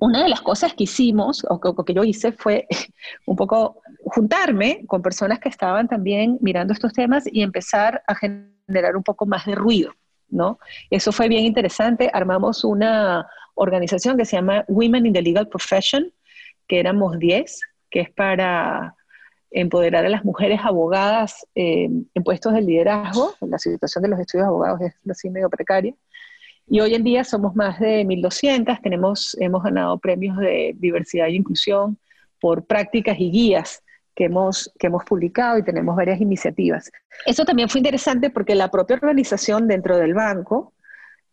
una 0.01 0.23
de 0.23 0.29
las 0.29 0.41
cosas 0.41 0.75
que 0.75 0.85
hicimos, 0.85 1.47
o 1.49 1.85
que, 1.85 1.95
yo 1.95 2.05
hice, 2.05 2.33
fue 2.33 2.67
un 3.27 3.37
poco 3.37 3.83
juntarme 4.05 4.85
con 4.87 5.03
personas 5.03 5.39
que 5.39 5.49
estaban 5.49 5.87
también 5.89 6.39
mirando 6.41 6.73
estos 6.73 6.93
temas 6.93 7.25
y 7.31 7.43
empezar 7.43 8.03
a 8.07 8.15
generar 8.15 8.97
un 8.97 9.03
poco 9.03 9.27
más 9.27 9.45
de 9.47 9.55
ruido, 9.55 9.93
¿no? 10.29 10.59
Eso 10.91 11.13
fue 11.13 11.29
bien 11.29 11.45
interesante. 11.45 12.11
Armamos 12.13 12.65
una 12.65 13.29
organización 13.55 14.17
que 14.17 14.25
se 14.25 14.37
llama 14.37 14.65
Women 14.69 15.07
in 15.07 15.13
the 15.13 15.23
Legal 15.23 15.49
Profession, 15.49 16.11
que 16.67 16.81
éramos 16.81 17.19
10, 17.19 17.61
que 17.91 18.01
es 18.01 18.11
para 18.11 18.97
empoderar 19.51 20.07
a 20.07 20.09
las 20.09 20.25
mujeres 20.25 20.61
abogadas 20.63 21.47
eh, 21.55 21.91
en 22.15 22.25
puestos 22.25 22.55
de 22.55 22.63
liderazgo. 22.63 23.35
La 23.41 23.59
situación 23.59 24.03
de 24.03 24.09
los 24.09 24.21
estudios 24.21 24.47
abogados 24.47 24.81
es 24.81 24.95
así 25.11 25.29
medio 25.29 25.51
precaria. 25.51 25.95
Y 26.73 26.79
hoy 26.79 26.95
en 26.95 27.03
día 27.03 27.25
somos 27.25 27.57
más 27.57 27.81
de 27.81 28.05
1.200, 28.05 28.81
tenemos, 28.81 29.37
hemos 29.41 29.61
ganado 29.65 29.99
premios 29.99 30.37
de 30.37 30.73
diversidad 30.79 31.27
e 31.27 31.33
inclusión 31.33 31.99
por 32.41 32.65
prácticas 32.65 33.19
y 33.19 33.29
guías 33.29 33.83
que 34.15 34.27
hemos, 34.27 34.73
que 34.79 34.87
hemos 34.87 35.05
publicado 35.05 35.59
y 35.59 35.65
tenemos 35.65 35.97
varias 35.97 36.21
iniciativas. 36.21 36.89
Eso 37.27 37.45
también 37.45 37.69
fue 37.69 37.81
interesante 37.81 38.31
porque 38.31 38.55
la 38.55 38.71
propia 38.71 38.95
organización 38.95 39.67
dentro 39.67 39.97
del 39.97 40.15
banco, 40.15 40.73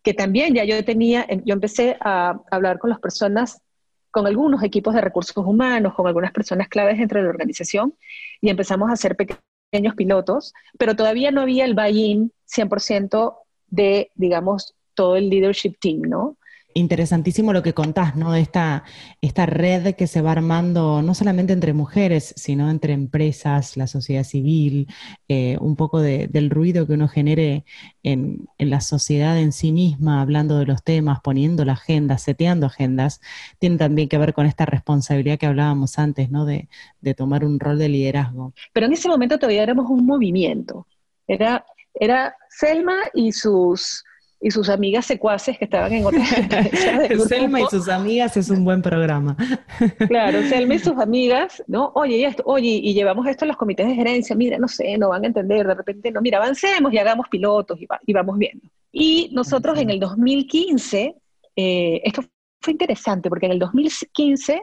que 0.02 0.12
también 0.12 0.54
ya 0.54 0.64
yo 0.64 0.84
tenía, 0.84 1.24
yo 1.44 1.54
empecé 1.54 1.96
a 2.00 2.40
hablar 2.50 2.80
con 2.80 2.90
las 2.90 2.98
personas, 2.98 3.62
con 4.10 4.26
algunos 4.26 4.64
equipos 4.64 4.92
de 4.92 5.02
recursos 5.02 5.36
humanos, 5.36 5.94
con 5.94 6.08
algunas 6.08 6.32
personas 6.32 6.66
claves 6.66 6.98
dentro 6.98 7.20
de 7.20 7.24
la 7.24 7.30
organización 7.30 7.94
y 8.40 8.50
empezamos 8.50 8.90
a 8.90 8.94
hacer 8.94 9.14
pequeños 9.14 9.94
pilotos, 9.94 10.52
pero 10.80 10.96
todavía 10.96 11.30
no 11.30 11.42
había 11.42 11.64
el 11.64 11.76
buy-in 11.76 12.32
100% 12.52 13.36
de, 13.68 14.10
digamos, 14.16 14.74
todo 14.98 15.14
el 15.14 15.30
leadership 15.30 15.76
team, 15.78 16.00
¿no? 16.00 16.36
Interesantísimo 16.74 17.52
lo 17.52 17.62
que 17.62 17.72
contás, 17.72 18.16
¿no? 18.16 18.32
De 18.32 18.40
esta, 18.40 18.82
esta 19.20 19.46
red 19.46 19.94
que 19.94 20.08
se 20.08 20.22
va 20.22 20.32
armando 20.32 21.02
no 21.02 21.14
solamente 21.14 21.52
entre 21.52 21.72
mujeres, 21.72 22.34
sino 22.36 22.68
entre 22.68 22.94
empresas, 22.94 23.76
la 23.76 23.86
sociedad 23.86 24.24
civil, 24.24 24.88
eh, 25.28 25.56
un 25.60 25.76
poco 25.76 26.00
del 26.00 26.50
ruido 26.50 26.84
que 26.88 26.94
uno 26.94 27.06
genere 27.06 27.64
en, 28.02 28.48
la 28.58 28.80
sociedad 28.80 29.38
en 29.38 29.52
sí 29.52 29.70
misma, 29.70 30.20
hablando 30.20 30.58
de 30.58 30.66
los 30.66 30.82
temas, 30.82 31.20
poniendo 31.20 31.64
la 31.64 31.74
agenda, 31.74 32.18
seteando 32.18 32.66
agendas, 32.66 33.20
tiene 33.60 33.76
también 33.76 34.08
que 34.08 34.18
ver 34.18 34.34
con 34.34 34.46
esta 34.46 34.66
responsabilidad 34.66 35.38
que 35.38 35.46
hablábamos 35.46 35.96
antes, 35.96 36.28
¿no? 36.28 36.44
De, 36.44 36.68
de 37.00 37.14
tomar 37.14 37.44
un 37.44 37.60
rol 37.60 37.78
de 37.78 37.88
liderazgo. 37.88 38.52
Pero 38.72 38.86
en 38.86 38.94
ese 38.94 39.08
momento 39.08 39.38
todavía 39.38 39.62
éramos 39.62 39.88
un 39.88 40.04
movimiento. 40.04 40.88
Era, 41.28 41.64
era 41.94 42.34
Selma 42.50 42.96
y 43.14 43.30
sus 43.30 44.04
y 44.40 44.50
sus 44.50 44.68
amigas 44.68 45.06
secuaces 45.06 45.58
que 45.58 45.64
estaban 45.64 45.92
en 45.92 46.06
otras 46.06 46.28
Selma 47.28 47.60
y 47.60 47.66
sus 47.66 47.88
amigas 47.88 48.36
es 48.36 48.50
un 48.50 48.64
buen 48.64 48.82
programa. 48.82 49.36
claro, 50.08 50.42
Selma 50.42 50.74
y 50.74 50.78
sus 50.78 50.96
amigas, 50.98 51.62
¿no? 51.66 51.90
Oye, 51.94 52.18
y 52.18 52.24
esto, 52.24 52.44
oye, 52.46 52.80
y 52.82 52.94
llevamos 52.94 53.26
esto 53.26 53.44
a 53.44 53.48
los 53.48 53.56
comités 53.56 53.88
de 53.88 53.94
gerencia, 53.94 54.36
mira, 54.36 54.58
no 54.58 54.68
sé, 54.68 54.96
no 54.96 55.08
van 55.08 55.24
a 55.24 55.26
entender, 55.26 55.66
de 55.66 55.74
repente, 55.74 56.12
no, 56.12 56.20
mira, 56.20 56.38
avancemos 56.38 56.92
y 56.92 56.98
hagamos 56.98 57.26
pilotos 57.28 57.78
y, 57.80 58.12
vamos 58.12 58.38
viendo. 58.38 58.68
Y 58.92 59.30
nosotros 59.32 59.78
en 59.78 59.90
el 59.90 59.98
2015, 59.98 61.14
eh, 61.56 62.00
esto 62.04 62.22
fue 62.60 62.72
interesante 62.72 63.28
porque 63.28 63.46
en 63.46 63.52
el 63.52 63.58
2015 63.58 64.62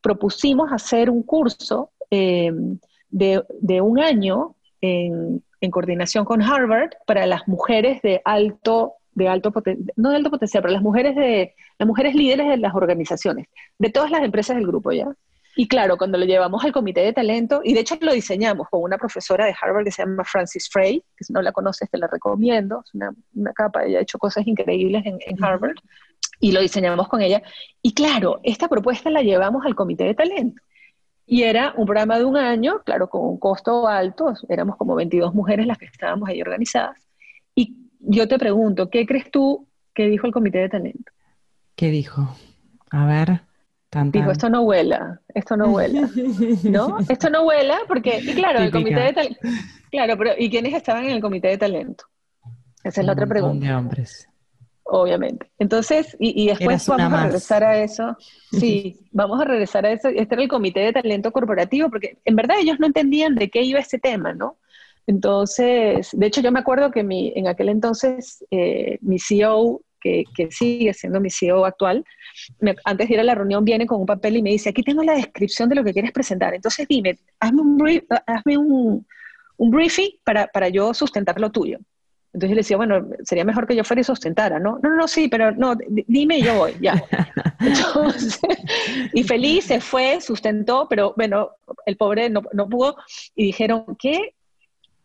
propusimos 0.00 0.70
hacer 0.72 1.10
un 1.10 1.24
curso 1.24 1.90
eh, 2.10 2.52
de, 3.10 3.42
de, 3.60 3.80
un 3.80 3.98
año 3.98 4.54
en, 4.80 5.42
en, 5.60 5.70
coordinación 5.70 6.24
con 6.24 6.40
Harvard 6.40 6.90
para 7.04 7.26
las 7.26 7.46
mujeres 7.48 8.00
de 8.02 8.22
alto 8.24 8.97
de 9.18 9.28
alto 9.28 9.52
no 9.96 10.10
de 10.10 10.16
alto 10.16 10.30
potencial, 10.30 10.62
pero 10.62 10.72
las 10.72 10.82
mujeres 10.82 11.16
de 11.16 11.54
las 11.78 11.86
mujeres 11.86 12.14
líderes 12.14 12.48
de 12.48 12.56
las 12.56 12.74
organizaciones, 12.74 13.46
de 13.78 13.90
todas 13.90 14.10
las 14.10 14.22
empresas 14.22 14.56
del 14.56 14.66
grupo 14.66 14.92
ya. 14.92 15.08
Y 15.56 15.66
claro, 15.66 15.96
cuando 15.98 16.18
lo 16.18 16.24
llevamos 16.24 16.64
al 16.64 16.72
comité 16.72 17.00
de 17.00 17.12
talento, 17.12 17.60
y 17.64 17.74
de 17.74 17.80
hecho 17.80 17.96
lo 18.00 18.12
diseñamos 18.12 18.68
con 18.68 18.80
una 18.82 18.96
profesora 18.96 19.44
de 19.44 19.54
Harvard 19.60 19.84
que 19.84 19.90
se 19.90 20.02
llama 20.02 20.22
Francis 20.24 20.68
Frey, 20.70 21.02
que 21.16 21.24
si 21.24 21.32
no 21.32 21.42
la 21.42 21.50
conoces 21.50 21.90
te 21.90 21.98
la 21.98 22.06
recomiendo, 22.06 22.82
es 22.84 22.94
una, 22.94 23.12
una 23.34 23.52
capa, 23.52 23.84
ella 23.84 23.98
ha 23.98 24.02
hecho 24.02 24.18
cosas 24.18 24.46
increíbles 24.46 25.04
en, 25.04 25.18
en 25.20 25.44
Harvard, 25.44 25.74
y 26.40 26.52
lo 26.52 26.60
diseñamos 26.60 27.08
con 27.08 27.22
ella. 27.22 27.42
Y 27.82 27.92
claro, 27.92 28.38
esta 28.44 28.68
propuesta 28.68 29.10
la 29.10 29.22
llevamos 29.22 29.66
al 29.66 29.74
comité 29.74 30.04
de 30.04 30.14
talento. 30.14 30.62
Y 31.26 31.42
era 31.42 31.74
un 31.76 31.84
programa 31.84 32.18
de 32.18 32.24
un 32.24 32.36
año, 32.36 32.80
claro, 32.84 33.10
con 33.10 33.22
un 33.22 33.38
costo 33.38 33.86
alto, 33.86 34.32
éramos 34.48 34.76
como 34.76 34.94
22 34.94 35.34
mujeres 35.34 35.66
las 35.66 35.76
que 35.76 35.84
estábamos 35.86 36.28
ahí 36.28 36.40
organizadas. 36.40 37.07
Yo 38.00 38.28
te 38.28 38.38
pregunto, 38.38 38.90
¿qué 38.90 39.06
crees 39.06 39.30
tú 39.30 39.66
que 39.94 40.06
dijo 40.08 40.26
el 40.26 40.32
comité 40.32 40.58
de 40.58 40.68
talento? 40.68 41.12
¿Qué 41.74 41.90
dijo? 41.90 42.36
A 42.90 43.06
ver. 43.06 43.42
Dijo, 43.90 44.30
esto 44.30 44.50
no 44.50 44.64
vuela, 44.64 45.18
esto 45.34 45.56
no 45.56 45.68
vuela, 45.68 46.10
¿no? 46.64 46.98
Esto 47.08 47.30
no 47.30 47.44
vuela 47.44 47.78
porque, 47.88 48.20
y 48.20 48.34
claro, 48.34 48.58
el 48.58 48.70
comité 48.70 49.00
de 49.00 49.12
talento, 49.14 49.40
claro, 49.90 50.18
pero 50.18 50.32
¿y 50.36 50.50
quiénes 50.50 50.74
estaban 50.74 51.04
en 51.04 51.12
el 51.12 51.22
comité 51.22 51.48
de 51.48 51.56
talento? 51.56 52.04
Esa 52.84 53.00
es 53.00 53.06
la 53.06 53.14
otra 53.14 53.26
pregunta. 53.26 53.66
De 53.66 53.74
hombres. 53.74 54.28
Obviamente. 54.84 55.50
Entonces, 55.58 56.14
y, 56.18 56.42
y 56.42 56.48
después 56.48 56.86
vamos 56.86 57.12
a 57.12 57.24
regresar 57.24 57.64
a 57.64 57.82
eso. 57.82 58.16
Sí, 58.50 58.98
vamos 59.10 59.40
a 59.40 59.44
regresar 59.44 59.84
a 59.84 59.92
eso. 59.92 60.08
Este 60.08 60.34
era 60.34 60.42
el 60.42 60.48
comité 60.48 60.80
de 60.80 60.92
talento 60.92 61.32
corporativo, 61.32 61.90
porque 61.90 62.18
en 62.24 62.36
verdad 62.36 62.56
ellos 62.60 62.80
no 62.80 62.86
entendían 62.86 63.34
de 63.34 63.50
qué 63.50 63.62
iba 63.62 63.78
este 63.78 63.98
tema, 63.98 64.32
¿no? 64.32 64.56
Entonces, 65.08 66.10
de 66.12 66.26
hecho 66.26 66.42
yo 66.42 66.52
me 66.52 66.58
acuerdo 66.58 66.90
que 66.90 67.02
mi, 67.02 67.32
en 67.34 67.48
aquel 67.48 67.70
entonces 67.70 68.44
eh, 68.50 68.98
mi 69.00 69.18
CEO, 69.18 69.80
que, 69.98 70.24
sigue 70.50 70.92
siendo 70.92 71.18
mi 71.18 71.30
CEO 71.30 71.64
actual, 71.64 72.04
antes 72.84 73.08
de 73.08 73.14
ir 73.14 73.20
a 73.20 73.24
la 73.24 73.34
reunión 73.34 73.64
viene 73.64 73.86
con 73.86 74.00
un 74.00 74.06
papel 74.06 74.36
y 74.36 74.42
me 74.42 74.50
dice, 74.50 74.68
aquí 74.68 74.82
tengo 74.82 75.02
la 75.02 75.14
descripción 75.14 75.70
de 75.70 75.76
lo 75.76 75.82
que 75.82 75.94
quieres 75.94 76.12
presentar, 76.12 76.54
entonces 76.54 76.86
dime, 76.86 77.18
hazme 77.40 77.62
un, 77.62 78.02
hazme 78.26 78.58
un, 78.58 79.06
briefing 79.56 80.10
para, 80.24 80.46
para 80.46 80.68
yo 80.68 80.92
sustentar 80.92 81.40
lo 81.40 81.50
tuyo. 81.50 81.78
Entonces 82.34 82.50
yo 82.50 82.54
le 82.54 82.60
decía, 82.60 82.76
bueno, 82.76 83.08
sería 83.24 83.46
mejor 83.46 83.66
que 83.66 83.74
yo 83.74 83.84
fuera 83.84 84.02
y 84.02 84.04
sustentara, 84.04 84.60
¿no? 84.60 84.78
No, 84.82 84.94
no, 84.94 85.08
sí, 85.08 85.28
pero 85.28 85.52
no, 85.52 85.74
dime 85.88 86.38
y 86.38 86.42
yo 86.42 86.54
voy, 86.54 86.74
ya. 86.82 87.02
Entonces, 87.60 88.40
y 89.14 89.24
feliz 89.24 89.64
se 89.64 89.80
fue, 89.80 90.20
sustentó, 90.20 90.86
pero 90.88 91.14
bueno, 91.16 91.52
el 91.86 91.96
pobre 91.96 92.28
no, 92.28 92.42
no 92.52 92.68
pudo 92.68 92.96
y 93.34 93.46
dijeron, 93.46 93.96
¿qué? 93.98 94.34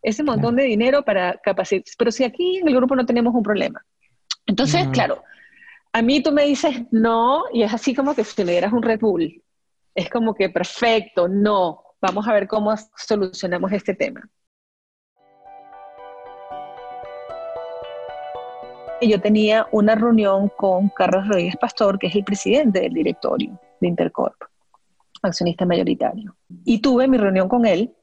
Ese 0.03 0.21
montón 0.21 0.57
de 0.57 0.63
dinero 0.63 1.03
para 1.03 1.37
capacitar. 1.37 1.93
Pero 1.97 2.11
si 2.11 2.25
aquí 2.25 2.57
en 2.57 2.67
el 2.67 2.75
grupo 2.75 2.95
no 2.95 3.05
tenemos 3.05 3.33
un 3.33 3.41
problema. 3.41 3.83
Entonces, 4.45 4.85
claro, 4.89 5.23
a 5.93 6.01
mí 6.01 6.21
tú 6.21 6.31
me 6.31 6.43
dices 6.43 6.83
no, 6.91 7.45
y 7.53 7.63
es 7.63 7.73
así 7.73 7.95
como 7.95 8.13
que 8.13 8.25
si 8.25 8.43
me 8.43 8.51
dieras 8.51 8.73
un 8.73 8.83
Red 8.83 8.99
Bull. 8.99 9.41
Es 9.95 10.09
como 10.09 10.35
que 10.35 10.49
perfecto, 10.49 11.27
no. 11.27 11.81
Vamos 12.01 12.27
a 12.27 12.33
ver 12.33 12.47
cómo 12.47 12.75
solucionamos 12.97 13.71
este 13.71 13.93
tema. 13.93 14.21
Yo 19.01 19.19
tenía 19.21 19.67
una 19.71 19.95
reunión 19.95 20.49
con 20.57 20.89
Carlos 20.89 21.27
Rodríguez 21.27 21.55
Pastor, 21.57 21.99
que 21.99 22.07
es 22.07 22.15
el 22.15 22.23
presidente 22.23 22.81
del 22.81 22.93
directorio 22.93 23.59
de 23.79 23.87
Intercorp, 23.87 24.35
accionista 25.21 25.65
mayoritario. 25.65 26.35
Y 26.63 26.79
tuve 26.81 27.07
mi 27.07 27.17
reunión 27.17 27.49
con 27.49 27.65
él 27.65 27.93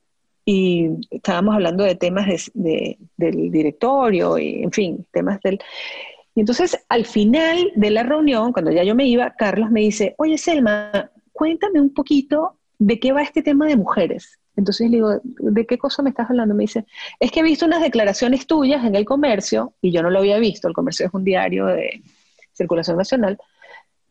y 0.45 0.89
estábamos 1.11 1.55
hablando 1.55 1.85
de 1.85 1.95
temas 1.95 2.51
del 2.55 3.51
directorio 3.51 4.39
y, 4.39 4.63
en 4.63 4.73
fin, 4.73 5.07
temas 5.13 5.41
del... 5.43 5.59
Y 6.35 6.41
entonces, 6.41 6.79
al 6.89 7.07
final 7.07 7.73
de 7.75 7.91
la 7.91 8.03
reunión, 8.03 8.53
cuando 8.53 8.71
ya 8.71 8.85
yo 8.85 8.95
me 8.95 9.07
iba, 9.07 9.35
Carlos 9.35 9.71
me 9.71 9.81
dice, 9.81 10.15
oye, 10.19 10.39
Selma, 10.39 11.11
cuéntame 11.33 11.81
un 11.81 11.93
poquito 11.93 12.57
de 12.79 12.99
qué 12.99 13.13
va 13.13 13.23
este 13.23 13.43
tema 13.43 13.67
de 13.67 13.77
mujeres. 13.77 14.39
Entonces 14.57 14.91
le 14.91 14.97
digo, 14.97 15.21
¿de 15.23 15.67
qué 15.67 15.79
cosa 15.79 16.03
me 16.03 16.11
estás 16.11 16.31
hablando? 16.31 16.55
Me 16.55 16.65
dice, 16.65 16.85
es 17.19 17.33
que 17.33 17.41
he 17.41 17.43
visto 17.43 17.67
unas 17.67 17.83
declaraciones 17.83 18.47
tuyas 18.47 18.85
en 18.85 18.95
el 18.95 19.05
comercio, 19.05 19.75
y 19.81 19.91
yo 19.91 20.03
no 20.03 20.11
lo 20.11 20.19
había 20.19 20.39
visto, 20.39 20.69
el 20.69 20.75
comercio 20.75 21.07
es 21.07 21.15
un 21.15 21.25
diario 21.25 21.67
de 21.67 22.03
circulación 22.53 22.97
nacional, 22.97 23.39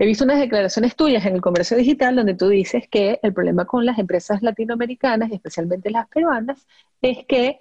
He 0.01 0.05
visto 0.05 0.23
unas 0.23 0.39
declaraciones 0.39 0.95
tuyas 0.95 1.25
en 1.25 1.35
el 1.35 1.41
comercio 1.41 1.75
digital 1.75 2.15
donde 2.15 2.33
tú 2.33 2.47
dices 2.47 2.87
que 2.89 3.19
el 3.21 3.33
problema 3.33 3.65
con 3.65 3.85
las 3.85 3.99
empresas 3.99 4.41
latinoamericanas, 4.41 5.29
y 5.29 5.35
especialmente 5.35 5.91
las 5.91 6.07
peruanas, 6.07 6.65
es 7.01 7.25
que 7.25 7.59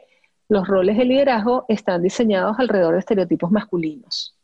los 0.49 0.68
roles 0.68 0.97
de 0.97 1.04
liderazgo 1.04 1.64
están 1.68 2.00
diseñados 2.00 2.57
alrededor 2.61 2.95
de 2.95 3.00
estereotipos 3.00 3.50
masculinos. 3.50 4.37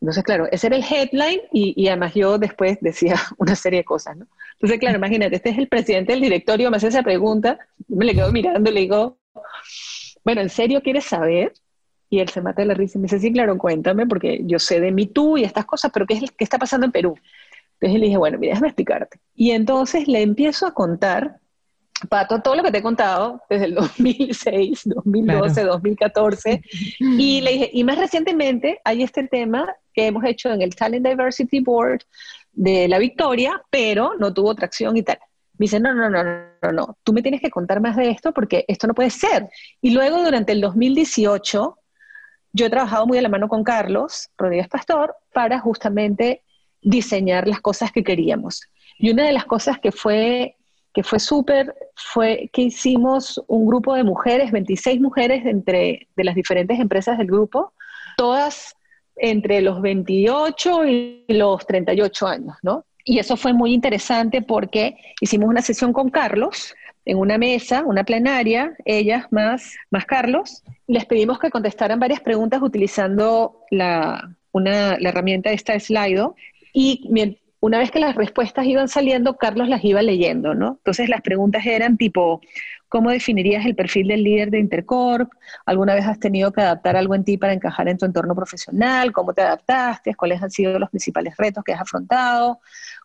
Entonces, 0.00 0.24
claro, 0.24 0.48
ese 0.50 0.66
era 0.66 0.76
el 0.76 0.84
headline 0.84 1.40
y, 1.52 1.86
además 1.86 2.14
yo 2.14 2.36
después 2.36 2.78
decía 2.80 3.14
una 3.38 3.54
serie 3.54 3.80
de 3.80 3.84
cosas, 3.84 4.16
¿no? 4.16 4.26
Entonces, 4.54 4.80
claro, 4.80 4.98
imagínate, 4.98 5.36
este 5.36 5.50
es 5.50 5.58
el 5.58 5.68
presidente 5.68 6.12
del 6.12 6.20
directorio, 6.20 6.68
me 6.68 6.78
hace 6.78 6.88
esa 6.88 7.04
pregunta, 7.04 7.60
me 7.86 8.06
le 8.06 8.14
quedo 8.14 8.32
mirando 8.32 8.70
y 8.70 8.74
le 8.74 8.80
digo, 8.80 9.18
bueno, 10.24 10.40
¿en 10.40 10.48
serio 10.48 10.82
quieres 10.82 11.04
saber? 11.04 11.52
Y 12.10 12.20
él 12.20 12.28
se 12.28 12.40
mata 12.40 12.62
de 12.62 12.68
la 12.68 12.74
risa 12.74 12.98
y 12.98 13.00
me 13.00 13.04
dice, 13.04 13.18
sí, 13.18 13.32
claro, 13.32 13.58
cuéntame, 13.58 14.06
porque 14.06 14.40
yo 14.44 14.58
sé 14.58 14.80
de 14.80 14.92
mi 14.92 15.06
tú 15.06 15.36
y 15.36 15.44
estas 15.44 15.66
cosas, 15.66 15.90
pero 15.92 16.06
¿qué, 16.06 16.14
es, 16.14 16.30
qué 16.30 16.44
está 16.44 16.58
pasando 16.58 16.86
en 16.86 16.92
Perú? 16.92 17.14
Entonces 17.80 18.00
le 18.00 18.06
dije, 18.06 18.18
bueno, 18.18 18.38
mira, 18.38 18.52
déjame 18.52 18.68
explicarte. 18.68 19.20
Y 19.34 19.52
entonces 19.52 20.08
le 20.08 20.22
empiezo 20.22 20.66
a 20.66 20.74
contar, 20.74 21.38
Pato, 22.08 22.40
todo 22.40 22.56
lo 22.56 22.62
que 22.62 22.72
te 22.72 22.78
he 22.78 22.82
contado 22.82 23.42
desde 23.48 23.66
el 23.66 23.74
2006, 23.74 24.82
2012, 24.84 25.64
2014. 25.64 26.62
Y 27.00 27.40
le 27.40 27.52
dije, 27.52 27.70
y 27.72 27.84
más 27.84 27.98
recientemente 27.98 28.80
hay 28.84 29.02
este 29.02 29.28
tema 29.28 29.72
que 29.92 30.06
hemos 30.06 30.24
hecho 30.24 30.50
en 30.50 30.62
el 30.62 30.74
Talent 30.74 31.06
Diversity 31.06 31.60
Board 31.60 32.00
de 32.52 32.88
la 32.88 32.98
Victoria, 32.98 33.62
pero 33.70 34.14
no 34.18 34.34
tuvo 34.34 34.54
tracción 34.54 34.96
y 34.96 35.02
tal. 35.02 35.18
Me 35.58 35.64
dice, 35.64 35.80
no, 35.80 35.92
no, 35.94 36.08
no, 36.08 36.22
no, 36.24 36.72
no, 36.72 36.98
tú 37.02 37.12
me 37.12 37.22
tienes 37.22 37.40
que 37.40 37.50
contar 37.50 37.80
más 37.80 37.96
de 37.96 38.10
esto 38.10 38.32
porque 38.32 38.64
esto 38.68 38.86
no 38.86 38.94
puede 38.94 39.10
ser. 39.10 39.48
Y 39.80 39.90
luego 39.90 40.22
durante 40.22 40.52
el 40.52 40.60
2018 40.60 41.76
yo 42.52 42.66
he 42.66 42.70
trabajado 42.70 43.06
muy 43.06 43.16
de 43.16 43.22
la 43.22 43.28
mano 43.28 43.48
con 43.48 43.64
Carlos 43.64 44.30
Rodríguez 44.36 44.68
Pastor 44.68 45.14
para 45.32 45.58
justamente 45.60 46.42
diseñar 46.82 47.46
las 47.46 47.60
cosas 47.60 47.92
que 47.92 48.04
queríamos. 48.04 48.62
Y 48.98 49.10
una 49.10 49.24
de 49.24 49.32
las 49.32 49.44
cosas 49.44 49.78
que 49.78 49.92
fue 49.92 50.56
que 50.94 51.02
fue 51.04 51.20
súper 51.20 51.74
fue 51.94 52.50
que 52.52 52.62
hicimos 52.62 53.40
un 53.46 53.66
grupo 53.66 53.94
de 53.94 54.02
mujeres, 54.02 54.50
26 54.50 55.00
mujeres 55.00 55.46
entre 55.46 56.08
de 56.16 56.24
las 56.24 56.34
diferentes 56.34 56.80
empresas 56.80 57.18
del 57.18 57.28
grupo, 57.28 57.72
todas 58.16 58.74
entre 59.14 59.60
los 59.60 59.80
28 59.80 60.86
y 60.86 61.24
los 61.28 61.66
38 61.66 62.26
años, 62.26 62.56
¿no? 62.62 62.84
Y 63.04 63.18
eso 63.18 63.36
fue 63.36 63.52
muy 63.52 63.74
interesante 63.74 64.42
porque 64.42 64.96
hicimos 65.20 65.48
una 65.48 65.62
sesión 65.62 65.92
con 65.92 66.10
Carlos 66.10 66.74
en 67.08 67.16
una 67.16 67.38
mesa, 67.38 67.84
una 67.86 68.04
plenaria, 68.04 68.74
ellas 68.84 69.24
más, 69.30 69.74
más 69.90 70.04
Carlos, 70.04 70.62
les 70.86 71.06
pedimos 71.06 71.38
que 71.38 71.50
contestaran 71.50 71.98
varias 71.98 72.20
preguntas 72.20 72.60
utilizando 72.60 73.64
la, 73.70 74.36
una, 74.52 74.98
la 74.98 75.08
herramienta 75.08 75.48
de 75.48 75.56
esta 75.56 75.80
Slido 75.80 76.36
y 76.74 77.10
una 77.60 77.78
vez 77.78 77.90
que 77.90 77.98
las 77.98 78.14
respuestas 78.14 78.66
iban 78.66 78.88
saliendo, 78.88 79.38
Carlos 79.38 79.70
las 79.70 79.82
iba 79.84 80.02
leyendo, 80.02 80.54
¿no? 80.54 80.76
Entonces 80.76 81.08
las 81.08 81.22
preguntas 81.22 81.64
eran 81.64 81.96
tipo, 81.96 82.42
¿cómo 82.90 83.10
definirías 83.10 83.64
el 83.64 83.74
perfil 83.74 84.08
del 84.08 84.22
líder 84.22 84.50
de 84.50 84.58
Intercorp? 84.58 85.32
¿Alguna 85.64 85.94
vez 85.94 86.04
has 86.04 86.20
tenido 86.20 86.52
que 86.52 86.60
adaptar 86.60 86.94
algo 86.94 87.14
en 87.14 87.24
ti 87.24 87.38
para 87.38 87.54
encajar 87.54 87.88
en 87.88 87.96
tu 87.96 88.04
entorno 88.04 88.34
profesional? 88.34 89.12
¿Cómo 89.12 89.32
te 89.32 89.40
adaptaste? 89.40 90.14
¿Cuáles 90.14 90.42
han 90.42 90.50
sido 90.50 90.78
los 90.78 90.90
principales 90.90 91.34
retos 91.38 91.64
que 91.64 91.72
has 91.72 91.80
afrontado? 91.80 92.60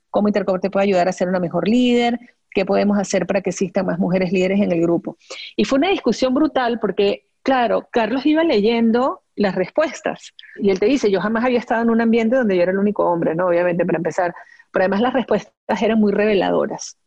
¿Cómo 0.10 0.28
Intercorp 0.28 0.62
te 0.62 0.70
puede 0.70 0.84
ayudar 0.84 1.08
a 1.08 1.14
ser 1.14 1.30
una 1.30 1.40
mejor 1.40 1.70
líder? 1.70 2.20
Qué 2.54 2.66
podemos 2.66 2.98
hacer 2.98 3.26
para 3.26 3.42
que 3.42 3.50
existan 3.50 3.86
más 3.86 4.00
mujeres 4.00 4.32
líderes 4.32 4.62
en 4.62 4.72
el 4.72 4.82
grupo. 4.82 5.18
Y 5.56 5.66
fue 5.66 5.80
una 5.80 5.90
discusión 5.90 6.34
brutal 6.34 6.80
porque, 6.80 7.28
claro, 7.42 7.88
Carlos 7.92 8.26
iba 8.26 8.44
leyendo 8.44 9.22
las 9.36 9.56
respuestas 9.56 10.34
y 10.62 10.70
él 10.70 10.80
te 10.80 10.86
dice, 10.86 11.10
yo 11.10 11.20
jamás 11.20 11.44
había 11.44 11.60
estado 11.60 11.82
en 11.82 11.90
un 11.90 12.02
ambiente 12.02 12.36
donde 12.36 12.56
yo 12.56 12.64
era 12.64 12.72
el 12.72 12.78
único 12.78 13.06
hombre, 13.06 13.36
¿no? 13.36 13.48
Obviamente, 13.48 13.86
para 13.86 13.98
empezar. 13.98 14.34
Pero 14.72 14.84
además 14.84 15.02
las 15.02 15.14
respuestas 15.14 15.82
eran 15.82 16.00
muy 16.00 16.12
reveladoras 16.12 16.98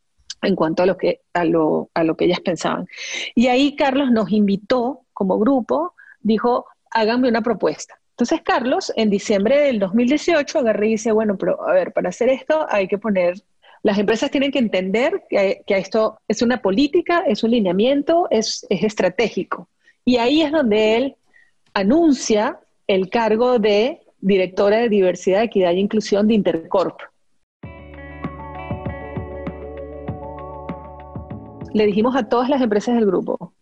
en 0.42 0.54
cuanto 0.54 0.82
a 0.82 0.86
lo 0.86 0.96
que, 0.96 1.20
a 1.34 1.44
lo, 1.44 1.90
a 1.94 2.04
lo 2.04 2.16
que 2.16 2.26
ellas 2.26 2.40
pensaban. 2.40 2.86
Y 3.34 3.48
ahí 3.48 3.76
Carlos 3.76 4.10
nos 4.10 4.30
invitó 4.30 5.02
como 5.12 5.38
grupo, 5.38 5.94
dijo, 6.20 6.66
háganme 6.90 7.28
una 7.28 7.42
propuesta. 7.42 7.98
Entonces 8.10 8.40
Carlos, 8.42 8.92
en 8.96 9.10
diciembre 9.10 9.60
del 9.60 9.78
2018, 9.78 10.58
agarré 10.58 10.86
y 10.86 10.90
dice, 10.92 11.12
bueno, 11.12 11.36
pero 11.36 11.66
a 11.68 11.72
ver, 11.72 11.92
para 11.92 12.08
hacer 12.08 12.30
esto 12.30 12.66
hay 12.70 12.88
que 12.88 12.96
poner, 12.96 13.34
las 13.82 13.98
empresas 13.98 14.30
tienen 14.30 14.50
que 14.50 14.58
entender 14.58 15.24
que, 15.28 15.62
esto 15.68 16.18
es 16.28 16.42
una 16.42 16.60
política, 16.60 17.24
es 17.26 17.42
un 17.44 17.52
lineamiento, 17.52 18.26
es, 18.30 18.66
es 18.68 18.82
estratégico. 18.82 19.68
Y 20.04 20.16
ahí 20.16 20.42
es 20.42 20.52
donde 20.52 20.96
él 20.96 21.16
anuncia 21.74 22.58
el 22.86 23.10
cargo 23.10 23.58
de 23.58 24.00
directora 24.20 24.78
de 24.78 24.88
diversidad, 24.88 25.42
equidad 25.42 25.72
e 25.72 25.80
inclusión 25.80 26.26
de 26.26 26.34
Intercorp. 26.34 27.00
Le 31.72 31.86
dijimos 31.86 32.16
a 32.16 32.28
todas 32.28 32.48
las 32.48 32.62
empresas 32.62 32.94
del 32.94 33.06
grupo, 33.06 33.52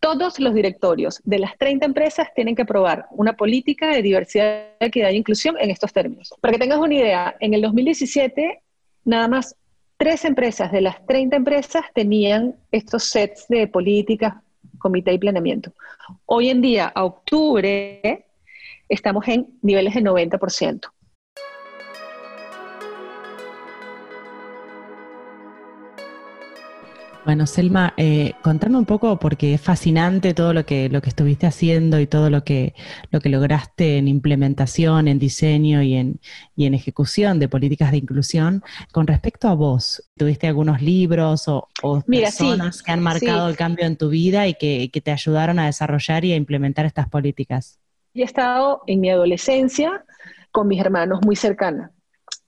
todos 0.00 0.40
los 0.40 0.54
directorios 0.54 1.20
de 1.24 1.38
las 1.38 1.56
30 1.58 1.86
empresas 1.86 2.28
tienen 2.34 2.56
que 2.56 2.62
aprobar 2.62 3.06
una 3.12 3.34
política 3.34 3.88
de 3.88 4.02
diversidad, 4.02 4.70
equidad 4.80 5.10
e 5.10 5.16
inclusión 5.16 5.56
en 5.60 5.70
estos 5.70 5.92
términos. 5.92 6.34
Para 6.40 6.52
que 6.52 6.58
tengas 6.58 6.78
una 6.78 6.94
idea, 6.94 7.36
en 7.38 7.54
el 7.54 7.62
2017 7.62 8.62
nada 9.04 9.28
más 9.28 9.56
tres 10.00 10.24
empresas 10.24 10.72
de 10.72 10.80
las 10.80 11.04
30 11.04 11.36
empresas 11.36 11.84
tenían 11.92 12.56
estos 12.72 13.04
sets 13.04 13.46
de 13.48 13.66
políticas, 13.66 14.32
comité 14.78 15.12
y 15.12 15.18
planeamiento. 15.18 15.74
Hoy 16.24 16.48
en 16.48 16.62
día, 16.62 16.90
a 16.94 17.04
octubre, 17.04 18.24
estamos 18.88 19.28
en 19.28 19.46
niveles 19.60 19.92
de 19.92 20.00
90%. 20.00 20.90
Bueno, 27.24 27.46
Selma, 27.46 27.92
eh, 27.98 28.32
contame 28.42 28.78
un 28.78 28.86
poco, 28.86 29.18
porque 29.18 29.54
es 29.54 29.60
fascinante 29.60 30.32
todo 30.32 30.54
lo 30.54 30.64
que, 30.64 30.88
lo 30.88 31.02
que 31.02 31.10
estuviste 31.10 31.46
haciendo 31.46 32.00
y 32.00 32.06
todo 32.06 32.30
lo 32.30 32.44
que, 32.44 32.74
lo 33.10 33.20
que 33.20 33.28
lograste 33.28 33.98
en 33.98 34.08
implementación, 34.08 35.06
en 35.06 35.18
diseño 35.18 35.82
y 35.82 35.94
en, 35.94 36.20
y 36.56 36.64
en 36.64 36.72
ejecución 36.72 37.38
de 37.38 37.48
políticas 37.48 37.90
de 37.90 37.98
inclusión. 37.98 38.62
Con 38.90 39.06
respecto 39.06 39.48
a 39.48 39.54
vos, 39.54 40.02
¿tuviste 40.16 40.46
algunos 40.46 40.80
libros 40.80 41.46
o, 41.46 41.68
personas 42.06 42.82
que 42.82 42.90
han 42.90 43.02
marcado 43.02 43.48
el 43.48 43.56
cambio 43.56 43.84
en 43.84 43.96
tu 43.96 44.08
vida 44.08 44.48
y 44.48 44.54
que, 44.54 44.90
te 45.00 45.12
ayudaron 45.12 45.58
a 45.58 45.66
desarrollar 45.66 46.24
y 46.24 46.32
a 46.32 46.36
implementar 46.36 46.86
estas 46.86 47.08
políticas? 47.08 47.78
Yo 48.14 48.22
he 48.22 48.26
estado 48.26 48.82
en 48.86 49.00
mi 49.00 49.10
adolescencia 49.10 50.04
con 50.50 50.68
mis 50.68 50.80
hermanos 50.80 51.20
muy 51.24 51.36
cercanos. 51.36 51.90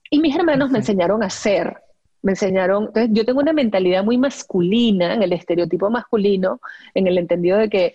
Y 0.09 0.19
mis 0.19 0.35
hermanos 0.35 0.71
me 0.71 0.79
enseñaron 0.79 1.23
a 1.23 1.29
ser, 1.29 1.82
me 2.23 2.31
enseñaron, 2.31 2.85
entonces 2.85 3.11
yo 3.13 3.25
tengo 3.25 3.41
una 3.41 3.53
mentalidad 3.53 4.03
muy 4.03 4.17
masculina, 4.17 5.13
en 5.13 5.21
el 5.21 5.33
estereotipo 5.33 5.89
masculino, 5.89 6.59
en 6.93 7.05
el 7.05 7.17
entendido 7.17 7.57
de 7.57 7.69
que 7.69 7.93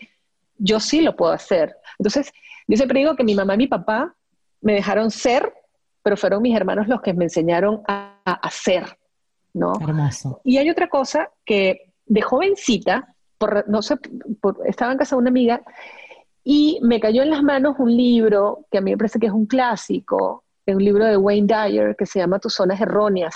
yo 0.59 0.79
sí 0.81 1.01
lo 1.01 1.17
puedo 1.17 1.33
hacer. 1.33 1.75
Entonces, 1.99 2.33
yo 2.67 2.77
siempre 2.77 3.01
digo 3.01 3.17
que 3.17 3.25
mi 3.25 3.35
mamá 3.35 3.55
y 3.55 3.59
mi 3.59 3.67
papá 3.67 4.15
me 4.61 4.75
dejaron 4.75 5.11
ser, 5.11 5.53
pero 6.03 6.17
fueron 6.17 6.43
mis 6.43 6.55
hermanos 6.55 6.89
los 6.89 7.01
que 7.01 7.15
me 7.15 7.25
enseñaron 7.25 7.83
a, 7.89 8.15
hacer, 8.43 8.99
¿no? 9.55 9.73
Hermoso. 9.81 10.43
Y 10.45 10.59
hay 10.59 10.69
otra 10.69 10.89
cosa 10.89 11.31
que 11.47 11.93
de 12.05 12.21
jovencita, 12.21 13.15
por, 13.39 13.67
no 13.69 13.81
sé, 13.81 13.97
estaba 14.67 14.93
en 14.93 14.99
casa 14.99 15.17
de 15.17 15.21
una 15.21 15.31
amiga 15.31 15.63
y 16.45 16.79
me 16.83 17.01
cayó 17.01 17.23
en 17.23 17.31
las 17.31 17.43
manos 17.43 17.77
un 17.79 17.97
libro 17.97 18.67
que 18.71 18.79
a 18.79 18.81
mí 18.83 18.91
me 18.91 18.99
parece 18.99 19.19
que 19.19 19.27
es 19.27 19.33
un 19.33 19.47
clásico, 19.47 20.45
es 20.67 20.75
un 20.75 20.85
libro 20.85 21.07
de 21.07 21.17
Wayne 21.17 21.47
Dyer 21.47 21.97
que 21.97 22.05
se 22.05 22.19
llama 22.19 22.39
Tus 22.39 22.55
zonas 22.55 22.79
erróneas. 22.81 23.35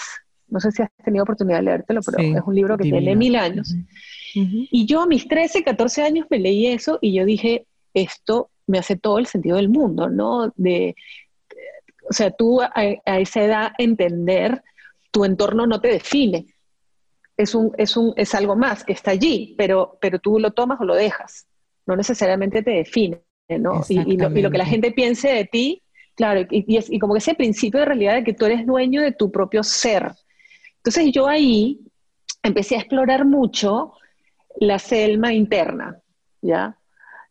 No 0.53 0.61
sé 0.61 0.71
si 0.71 0.83
has 0.83 0.91
tenido 1.03 1.23
oportunidad 1.23 1.59
de 1.59 1.63
leértelo, 1.65 2.01
pero 2.05 2.19
es 2.23 2.43
un 2.45 2.55
libro 2.55 2.77
que 2.77 2.85
tiene 2.85 3.17
mil 3.17 3.37
años. 3.37 3.75
Y 4.35 4.87
yo 4.87 5.01
a 5.01 5.07
mis 5.07 5.27
13, 5.27 5.65
14 5.65 6.03
años 6.03 6.27
me 6.31 6.39
leí 6.39 6.67
eso 6.67 6.99
y 7.01 7.15
yo 7.15 7.25
dije, 7.25 7.67
esto 7.95 8.51
me 8.67 8.79
hace 8.79 8.97
todo 8.97 9.19
el 9.19 9.27
sentido 9.27 9.57
del 9.57 9.71
mundo, 9.71 10.09
¿no? 10.11 10.53
De, 10.57 10.95
o 12.09 12.13
sea, 12.13 12.31
tú 12.31 12.61
a, 12.61 13.19
esa 13.19 13.43
edad 13.43 13.73
entender 13.79 14.63
tu 15.11 15.25
entorno 15.25 15.67
no 15.67 15.81
te 15.81 15.89
define. 15.89 16.47
Es, 17.37 17.55
un, 17.55 17.73
es, 17.79 17.97
un, 17.97 18.13
es 18.17 18.35
algo 18.35 18.55
más 18.55 18.85
que 18.85 18.93
está 18.93 19.11
allí, 19.13 19.55
pero, 19.57 19.99
pero 20.01 20.19
tú 20.19 20.39
lo 20.39 20.51
tomas 20.51 20.81
o 20.81 20.85
lo 20.85 20.95
dejas. 20.95 21.47
No 21.87 21.97
necesariamente 21.97 22.63
te 22.63 22.73
define, 22.73 23.23
¿no? 23.49 23.83
Y, 23.89 24.17
lo, 24.17 24.31
y, 24.37 24.43
lo, 24.43 24.51
que 24.51 24.59
la 24.59 24.67
gente 24.67 24.93
piense 24.93 25.29
de 25.29 25.45
ti, 25.47 25.83
claro, 26.15 26.43
y, 26.51 26.65
y, 26.67 26.99
como 26.99 27.15
que 27.15 27.19
ese 27.19 27.35
principio 27.35 27.81
de 27.81 27.87
realidad 27.87 28.15
de 28.17 28.25
que 28.25 28.35
tú 28.35 28.45
eres 28.45 28.67
dueño 28.67 29.01
de 29.01 29.13
tu 29.13 29.33
propio 29.33 29.63
ser, 29.63 30.13
entonces 30.85 31.13
yo 31.13 31.29
ahí 31.29 31.79
empecé 32.43 32.75
a 32.75 32.81
explorar 32.81 33.25
mucho 33.25 33.93
la 34.57 34.81
selma 34.81 35.33
interna, 35.33 35.97
¿ya? 36.41 36.77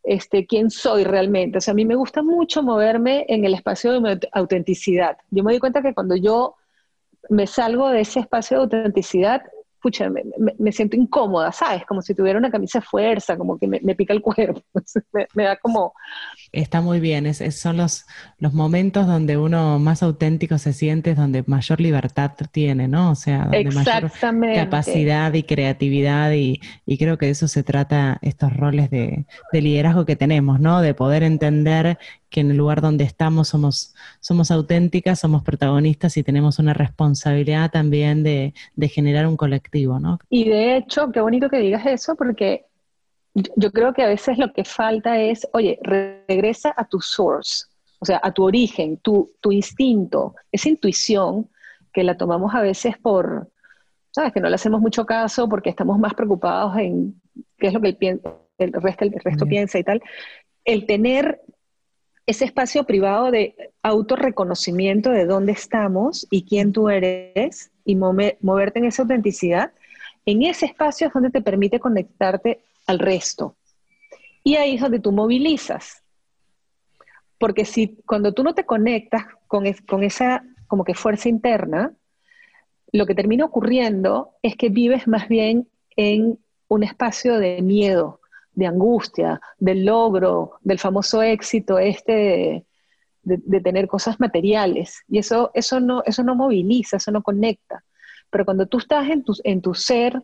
Este, 0.04 0.48
quién 0.48 0.70
soy 0.72 1.04
realmente. 1.04 1.58
O 1.58 1.62
sea, 1.62 1.74
a 1.74 1.76
mí 1.76 1.84
me 1.84 1.96
gusta 1.96 2.24
mucho 2.24 2.64
moverme 2.64 3.26
en 3.28 3.44
el 3.44 3.54
espacio 3.54 3.92
de 3.92 4.00
mi 4.00 4.20
autenticidad. 4.32 5.18
Yo 5.32 5.44
me 5.44 5.52
di 5.52 5.60
cuenta 5.60 5.82
que 5.82 5.94
cuando 5.94 6.16
yo 6.16 6.56
me 7.30 7.46
salgo 7.46 7.90
de 7.90 8.00
ese 8.00 8.22
espacio 8.22 8.56
de 8.58 8.64
autenticidad, 8.64 9.42
pucha, 9.82 10.10
me, 10.10 10.72
siento 10.72 10.96
incómoda, 10.96 11.52
¿sabes? 11.52 11.86
Como 11.86 12.02
si 12.02 12.13
tuviera 12.13 12.38
una 12.38 12.52
camisa 12.52 12.80
de 12.80 12.86
fuerza, 12.86 13.38
como 13.38 13.58
que 13.58 13.67
me, 13.67 13.80
pica 13.96 14.13
el 14.13 14.22
cuerpo, 14.22 14.62
me, 15.34 15.44
da 15.44 15.56
como... 15.58 15.94
Está 16.52 16.82
muy 16.82 17.00
bien, 17.00 17.26
es, 17.26 17.41
son 17.60 17.78
los, 17.78 18.06
los 18.38 18.54
momentos 18.54 19.08
donde 19.08 19.38
uno 19.38 19.80
más 19.80 20.04
auténtico 20.04 20.58
se 20.58 20.74
siente, 20.74 21.15
donde 21.15 21.44
mayor 21.48 21.82
libertad 21.82 22.32
tiene, 22.52 22.88
¿no? 22.88 23.12
O 23.12 23.15
sea, 23.15 23.46
donde 23.52 23.72
mayor 23.72 24.12
capacidad 24.56 25.34
y 25.34 25.44
creatividad 25.44 26.32
y, 26.34 26.60
y, 26.86 26.98
creo 26.98 27.17
que 27.17 27.26
de 27.28 27.32
eso 27.32 27.48
se 27.48 27.63
trata 27.63 28.20
estos 28.22 28.56
roles 28.56 28.89
de, 28.89 29.26
de 29.52 29.62
liderazgo 29.62 30.06
que 30.06 30.15
tenemos, 30.15 30.60
¿no? 30.60 30.82
De 30.82 30.94
poder 30.94 31.24
entender 31.24 31.98
que 32.32 32.39
en 32.39 32.50
el 32.50 32.58
lugar 32.58 32.82
donde 32.82 33.04
estamos 33.04 33.50
somos, 33.50 33.94
somos 34.22 34.50
auténticas, 34.52 35.20
somos 35.20 35.44
protagonistas 35.44 36.15
y 36.15 36.24
tenemos 36.24 36.60
una 36.60 36.74
responsabilidad 36.74 37.70
también 37.70 38.24
de, 38.24 38.54
generar 38.89 39.28
un 39.28 39.38
colectivo, 39.38 39.71
¿no? 40.00 40.20
Y 40.30 40.50
de 40.50 40.78
hecho, 40.78 41.12
qué 41.12 41.22
bonito 41.22 41.50
que 41.50 41.60
digas 41.60 41.86
eso, 41.86 42.16
porque 42.16 42.66
yo 43.34 43.72
creo 43.72 43.94
que 43.94 44.04
a 44.04 44.08
veces 44.08 44.38
lo 44.38 44.52
que 44.52 44.66
falta 44.66 45.20
es, 45.20 45.48
oye, 45.54 45.80
regresa 45.84 46.74
a 46.76 46.86
tu 46.86 47.00
source, 47.00 47.66
o 48.00 48.06
sea, 48.06 48.20
a 48.22 48.32
tu 48.32 48.44
origen, 48.44 48.98
tu, 48.98 49.32
tu 49.40 49.52
instinto, 49.52 50.36
esa 50.52 50.70
intuición 50.70 51.50
que 51.94 52.04
la 52.04 52.18
tomamos 52.18 52.54
a 52.54 52.62
veces 52.62 52.98
por, 52.98 53.50
sabes, 54.12 54.34
que 54.34 54.40
no 54.42 54.50
le 54.50 54.56
hacemos 54.56 54.82
mucho 54.82 55.06
caso 55.06 55.48
porque 55.48 55.70
estamos 55.70 55.98
más 56.00 56.14
preocupados 56.14 56.78
en 56.78 57.22
qué 57.58 57.68
es 57.68 57.74
lo 57.74 57.82
que 57.82 57.90
el, 57.90 58.22
el 58.58 58.74
resto, 58.74 59.06
el 59.06 59.14
resto 59.14 59.46
piensa 59.46 59.80
y 59.80 59.84
tal. 59.84 60.02
El 60.66 60.86
tener 60.86 61.42
ese 62.32 62.46
espacio 62.46 62.86
privado 62.86 63.30
de 63.30 63.72
autorreconocimiento 63.84 65.12
de 65.12 65.26
dónde 65.26 65.52
estamos 65.52 66.26
y 66.32 66.44
quién 66.44 66.72
tú 66.72 66.89
eres 66.89 67.72
y 67.84 67.96
moverte 67.96 68.80
en 68.80 68.86
esa 68.86 69.02
autenticidad, 69.02 69.74
en 70.26 70.44
ese 70.44 70.65
espacio 70.65 71.08
es 71.08 71.13
donde 71.13 71.30
te 71.30 71.41
permite 71.41 71.80
conectarte 71.80 72.63
al 72.88 73.00
resto. 73.00 73.56
Y 74.46 74.56
ahí 74.56 74.76
es 74.76 74.82
donde 74.82 75.00
tú 75.00 75.12
movilizas. 75.12 76.04
Porque 77.38 77.65
si 77.65 77.98
cuando 78.06 78.34
tú 78.34 78.44
no 78.44 78.56
te 78.56 78.65
conectas 78.65 79.26
con, 79.48 79.65
con 79.88 80.04
esa 80.04 80.44
como 80.67 80.86
que 80.86 80.94
fuerza 80.94 81.28
interna, 81.28 81.94
lo 82.94 83.06
que 83.06 83.15
termina 83.15 83.44
ocurriendo 83.44 84.36
es 84.41 84.56
que 84.56 84.70
vives 84.70 85.06
más 85.06 85.28
bien 85.28 85.67
en 85.98 86.39
un 86.70 86.84
espacio 86.84 87.39
de 87.39 87.62
miedo, 87.62 88.21
de 88.54 88.68
angustia, 88.68 89.42
del 89.58 89.86
logro, 89.86 90.54
del 90.62 90.80
famoso 90.80 91.22
éxito 91.22 91.80
este 91.80 92.66
de, 93.24 93.62
tener 93.62 93.88
cosas 93.88 94.20
materiales. 94.20 95.04
Y 95.08 95.20
eso, 95.20 95.52
eso, 95.54 95.80
no, 95.80 96.04
eso 96.06 96.24
no 96.24 96.36
moviliza, 96.36 96.98
eso 96.98 97.12
no 97.12 97.22
conecta. 97.22 97.84
Pero 98.30 98.46
cuando 98.46 98.66
tú 98.66 98.80
estás 98.80 99.10
en 99.10 99.24
tu, 99.24 99.34
en 99.44 99.62
tu 99.62 99.74
ser 99.74 100.22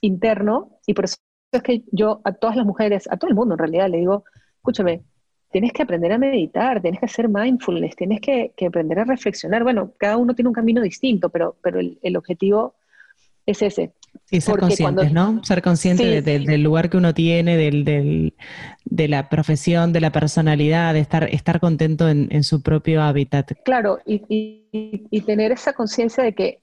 interno, 0.00 0.78
y 0.86 0.94
por 0.94 1.04
eso 1.04 1.16
es 1.52 1.62
que 1.62 1.82
yo 1.92 2.20
a 2.24 2.32
todas 2.32 2.56
las 2.56 2.66
mujeres, 2.66 3.08
a 3.10 3.16
todo 3.16 3.28
el 3.28 3.36
mundo 3.36 3.54
en 3.54 3.58
realidad, 3.58 3.88
le 3.88 3.98
digo, 3.98 4.24
escúchame, 4.56 5.02
tienes 5.50 5.72
que 5.72 5.82
aprender 5.82 6.12
a 6.12 6.18
meditar, 6.18 6.80
tienes 6.80 6.98
que 6.98 7.06
hacer 7.06 7.28
mindfulness, 7.28 7.94
tienes 7.94 8.20
que, 8.20 8.52
aprender 8.66 8.98
a 8.98 9.04
reflexionar. 9.04 9.62
Bueno, 9.62 9.92
cada 9.98 10.16
uno 10.16 10.34
tiene 10.34 10.48
un 10.48 10.54
camino 10.54 10.80
distinto, 10.80 11.28
pero, 11.28 11.56
pero 11.62 11.78
el, 11.78 11.98
el 12.02 12.16
objetivo 12.16 12.74
es 13.46 13.60
ese. 13.62 13.92
Sí, 14.26 14.40
ser 14.40 14.58
conscientes, 14.58 15.12
¿no? 15.12 15.44
Ser 15.44 15.60
consciente 15.62 16.22
del 16.22 16.62
lugar 16.62 16.88
que 16.88 16.96
uno 16.96 17.12
tiene, 17.12 17.56
del, 17.56 18.34
de 18.84 19.08
la 19.08 19.28
profesión, 19.28 19.92
de 19.92 20.00
la 20.00 20.10
personalidad, 20.10 20.94
de 20.94 21.00
estar, 21.00 21.24
estar 21.24 21.60
contento 21.60 22.08
en, 22.08 22.42
su 22.42 22.62
propio 22.62 23.02
hábitat. 23.02 23.52
Claro, 23.64 23.98
y, 24.06 25.20
tener 25.26 25.52
esa 25.52 25.74
conciencia 25.74 26.24
de 26.24 26.34
que 26.34 26.62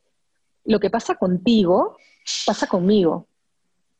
lo 0.65 0.79
que 0.79 0.89
pasa 0.89 1.15
contigo, 1.15 1.97
pasa 2.45 2.67
conmigo. 2.67 3.27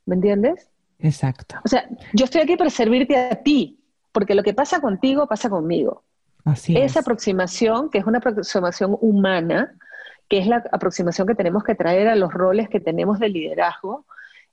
¿Me 0.06 0.16
entiendes? 0.16 0.70
Exacto. 0.98 1.56
O 1.64 1.68
sea, 1.68 1.88
yo 2.14 2.26
estoy 2.26 2.42
aquí 2.42 2.56
para 2.56 2.70
servirte 2.70 3.16
a 3.16 3.36
ti, 3.36 3.80
porque 4.12 4.34
lo 4.34 4.42
que 4.44 4.54
pasa 4.54 4.82
contigo, 4.82 5.28
pasa 5.28 5.50
conmigo. 5.50 6.04
Así 6.44 6.76
Esa 6.76 7.02
aproximación, 7.02 7.90
que 7.90 8.00
es 8.00 8.06
una 8.06 8.18
aproximación 8.18 8.98
humana, 9.00 9.76
que 10.30 10.38
es 10.38 10.48
la 10.48 10.63
aproximación 10.72 11.28
que 11.28 11.36
tenemos 11.36 11.63
que 11.63 11.76
traer 11.76 12.08
a 12.08 12.15
los 12.15 12.32
roles 12.32 12.70
que 12.70 12.80
tenemos 12.80 13.20
de 13.20 13.30
liderazgo, 13.30 14.06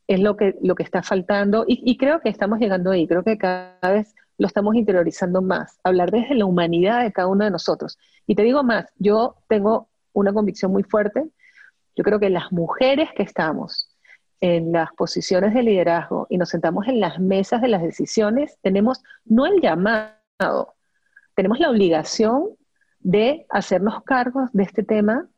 es 0.08 0.20
lo 0.20 0.36
que, 0.36 0.56
lo 0.62 0.74
que 0.74 0.82
está 0.82 1.02
faltando 1.02 1.64
y, 1.66 1.96
creo 1.98 2.20
que 2.20 2.28
estamos 2.28 2.58
llegando 2.58 2.90
ahí, 2.90 3.06
creo 3.06 3.22
que 3.22 3.36
cada 3.38 3.92
vez 3.92 4.14
lo 4.38 4.46
estamos 4.46 4.74
interiorizando 4.74 5.42
más, 5.42 5.78
hablar 5.82 6.10
desde 6.10 6.34
la 6.34 6.46
humanidad 6.46 7.02
de 7.02 7.12
cada 7.12 7.28
uno 7.28 7.44
de 7.44 7.50
nosotros. 7.50 7.98
Y 8.26 8.34
te 8.34 8.42
digo 8.42 8.62
más, 8.62 8.86
yo 8.96 9.36
tengo 9.48 9.88
una 10.12 10.32
convicción 10.32 10.72
muy 10.72 10.82
fuerte, 10.82 11.24
yo 11.94 12.04
creo 12.04 12.20
que 12.20 12.30
las 12.30 12.52
mujeres 12.52 13.08
que 13.16 13.22
estamos 13.22 13.88
en 14.40 14.72
las 14.72 14.92
posiciones 14.92 15.54
de 15.54 15.62
liderazgo 15.62 16.26
y 16.30 16.38
nos 16.38 16.50
sentamos 16.50 16.86
en 16.88 17.00
las 17.00 17.18
mesas 17.18 17.60
de 17.60 17.68
las 17.68 17.82
decisiones, 17.82 18.58
tenemos 18.62 19.02
no 19.24 19.46
el 19.46 19.60
llamado, 19.60 20.74
tenemos 21.34 21.58
la 21.58 21.70
obligación 21.70 22.50
de 23.00 23.46
hacernos 23.48 24.02
cargos 24.04 24.50
de 24.52 24.62
este 24.62 24.82
tema 24.82 25.28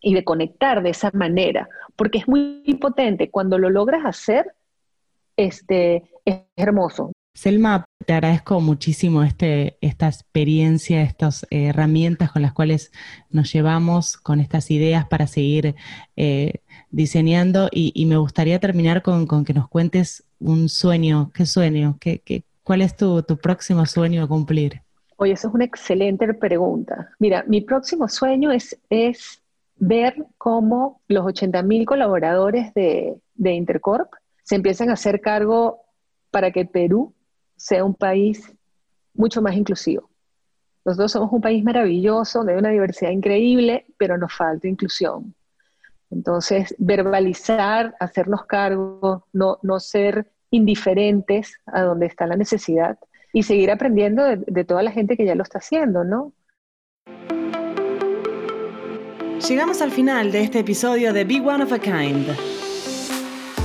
y 0.00 0.14
de 0.14 0.24
conectar 0.24 0.82
de 0.82 0.90
esa 0.90 1.10
manera, 1.12 1.68
porque 1.96 2.18
es 2.18 2.28
muy 2.28 2.62
potente. 2.80 3.30
Cuando 3.30 3.58
lo 3.58 3.70
logras 3.70 4.04
hacer, 4.04 4.54
este, 5.36 6.04
es 6.24 6.40
hermoso. 6.56 7.12
Selma, 7.34 7.84
te 8.06 8.14
agradezco 8.14 8.60
muchísimo 8.60 9.22
este, 9.22 9.76
esta 9.82 10.06
experiencia, 10.06 11.02
estas 11.02 11.46
eh, 11.50 11.66
herramientas 11.66 12.32
con 12.32 12.40
las 12.40 12.54
cuales 12.54 12.92
nos 13.28 13.52
llevamos, 13.52 14.16
con 14.16 14.40
estas 14.40 14.70
ideas 14.70 15.06
para 15.06 15.26
seguir 15.26 15.74
eh, 16.16 16.60
diseñando 16.90 17.68
y, 17.70 18.06
me 18.06 18.16
gustaría 18.16 18.58
terminar 18.58 19.02
con, 19.02 19.26
que 19.44 19.52
nos 19.52 19.68
cuentes 19.68 20.24
un 20.40 20.70
sueño. 20.70 21.30
¿Qué 21.34 21.44
sueño? 21.44 21.98
¿Qué, 22.00 22.44
cuál 22.62 22.80
es 22.80 22.96
tu, 22.96 23.22
tu 23.22 23.36
próximo 23.36 23.84
sueño 23.84 24.22
a 24.22 24.28
cumplir? 24.28 24.80
Oye, 25.16 25.32
esa 25.32 25.48
es 25.48 25.54
una 25.54 25.64
excelente 25.64 26.32
pregunta. 26.32 27.10
Mira, 27.18 27.44
mi 27.46 27.60
próximo 27.60 28.08
sueño 28.08 28.50
es, 28.50 28.78
es 28.88 29.42
ver 29.76 30.26
cómo 30.38 31.00
los 31.08 31.24
80.000 31.24 31.84
colaboradores 31.84 32.72
de, 32.74 33.16
de 33.34 33.52
Intercorp 33.52 34.12
se 34.42 34.54
empiezan 34.54 34.90
a 34.90 34.94
hacer 34.94 35.20
cargo 35.20 35.82
para 36.30 36.50
que 36.50 36.64
Perú 36.64 37.14
sea 37.56 37.84
un 37.84 37.94
país 37.94 38.52
mucho 39.14 39.42
más 39.42 39.54
inclusivo. 39.54 40.10
Nosotros 40.84 41.10
somos 41.10 41.32
un 41.32 41.40
país 41.40 41.64
maravilloso, 41.64 42.44
de 42.44 42.56
una 42.56 42.70
diversidad 42.70 43.10
increíble, 43.10 43.86
pero 43.98 44.16
nos 44.18 44.32
falta 44.32 44.68
inclusión. 44.68 45.34
Entonces, 46.10 46.74
verbalizar, 46.78 47.96
hacernos 47.98 48.46
cargo, 48.46 49.26
no, 49.32 49.58
no 49.62 49.80
ser 49.80 50.30
indiferentes 50.50 51.56
a 51.66 51.82
donde 51.82 52.06
está 52.06 52.26
la 52.26 52.36
necesidad 52.36 52.98
y 53.32 53.42
seguir 53.42 53.72
aprendiendo 53.72 54.22
de, 54.22 54.36
de 54.46 54.64
toda 54.64 54.82
la 54.82 54.92
gente 54.92 55.16
que 55.16 55.26
ya 55.26 55.34
lo 55.34 55.42
está 55.42 55.58
haciendo, 55.58 56.04
¿no? 56.04 56.32
Llegamos 59.40 59.80
al 59.82 59.92
final 59.92 60.32
de 60.32 60.42
este 60.42 60.60
episodio 60.60 61.12
de 61.12 61.24
Big 61.24 61.46
One 61.46 61.62
of 61.62 61.72
a 61.72 61.78
Kind. 61.78 62.26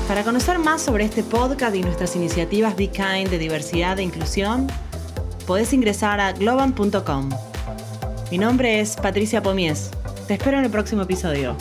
Para 0.07 0.23
conocer 0.23 0.59
más 0.59 0.81
sobre 0.81 1.05
este 1.05 1.23
podcast 1.23 1.75
y 1.75 1.81
nuestras 1.81 2.15
iniciativas 2.15 2.75
Be 2.75 2.89
Kind 2.89 3.29
de 3.29 3.39
diversidad 3.39 3.97
e 3.97 4.03
inclusión, 4.03 4.67
podés 5.47 5.71
ingresar 5.73 6.19
a 6.19 6.33
globan.com. 6.33 7.29
Mi 8.29 8.37
nombre 8.37 8.81
es 8.81 8.95
Patricia 8.97 9.41
Pomies. 9.41 9.89
Te 10.27 10.33
espero 10.35 10.59
en 10.59 10.65
el 10.65 10.71
próximo 10.71 11.03
episodio. 11.03 11.55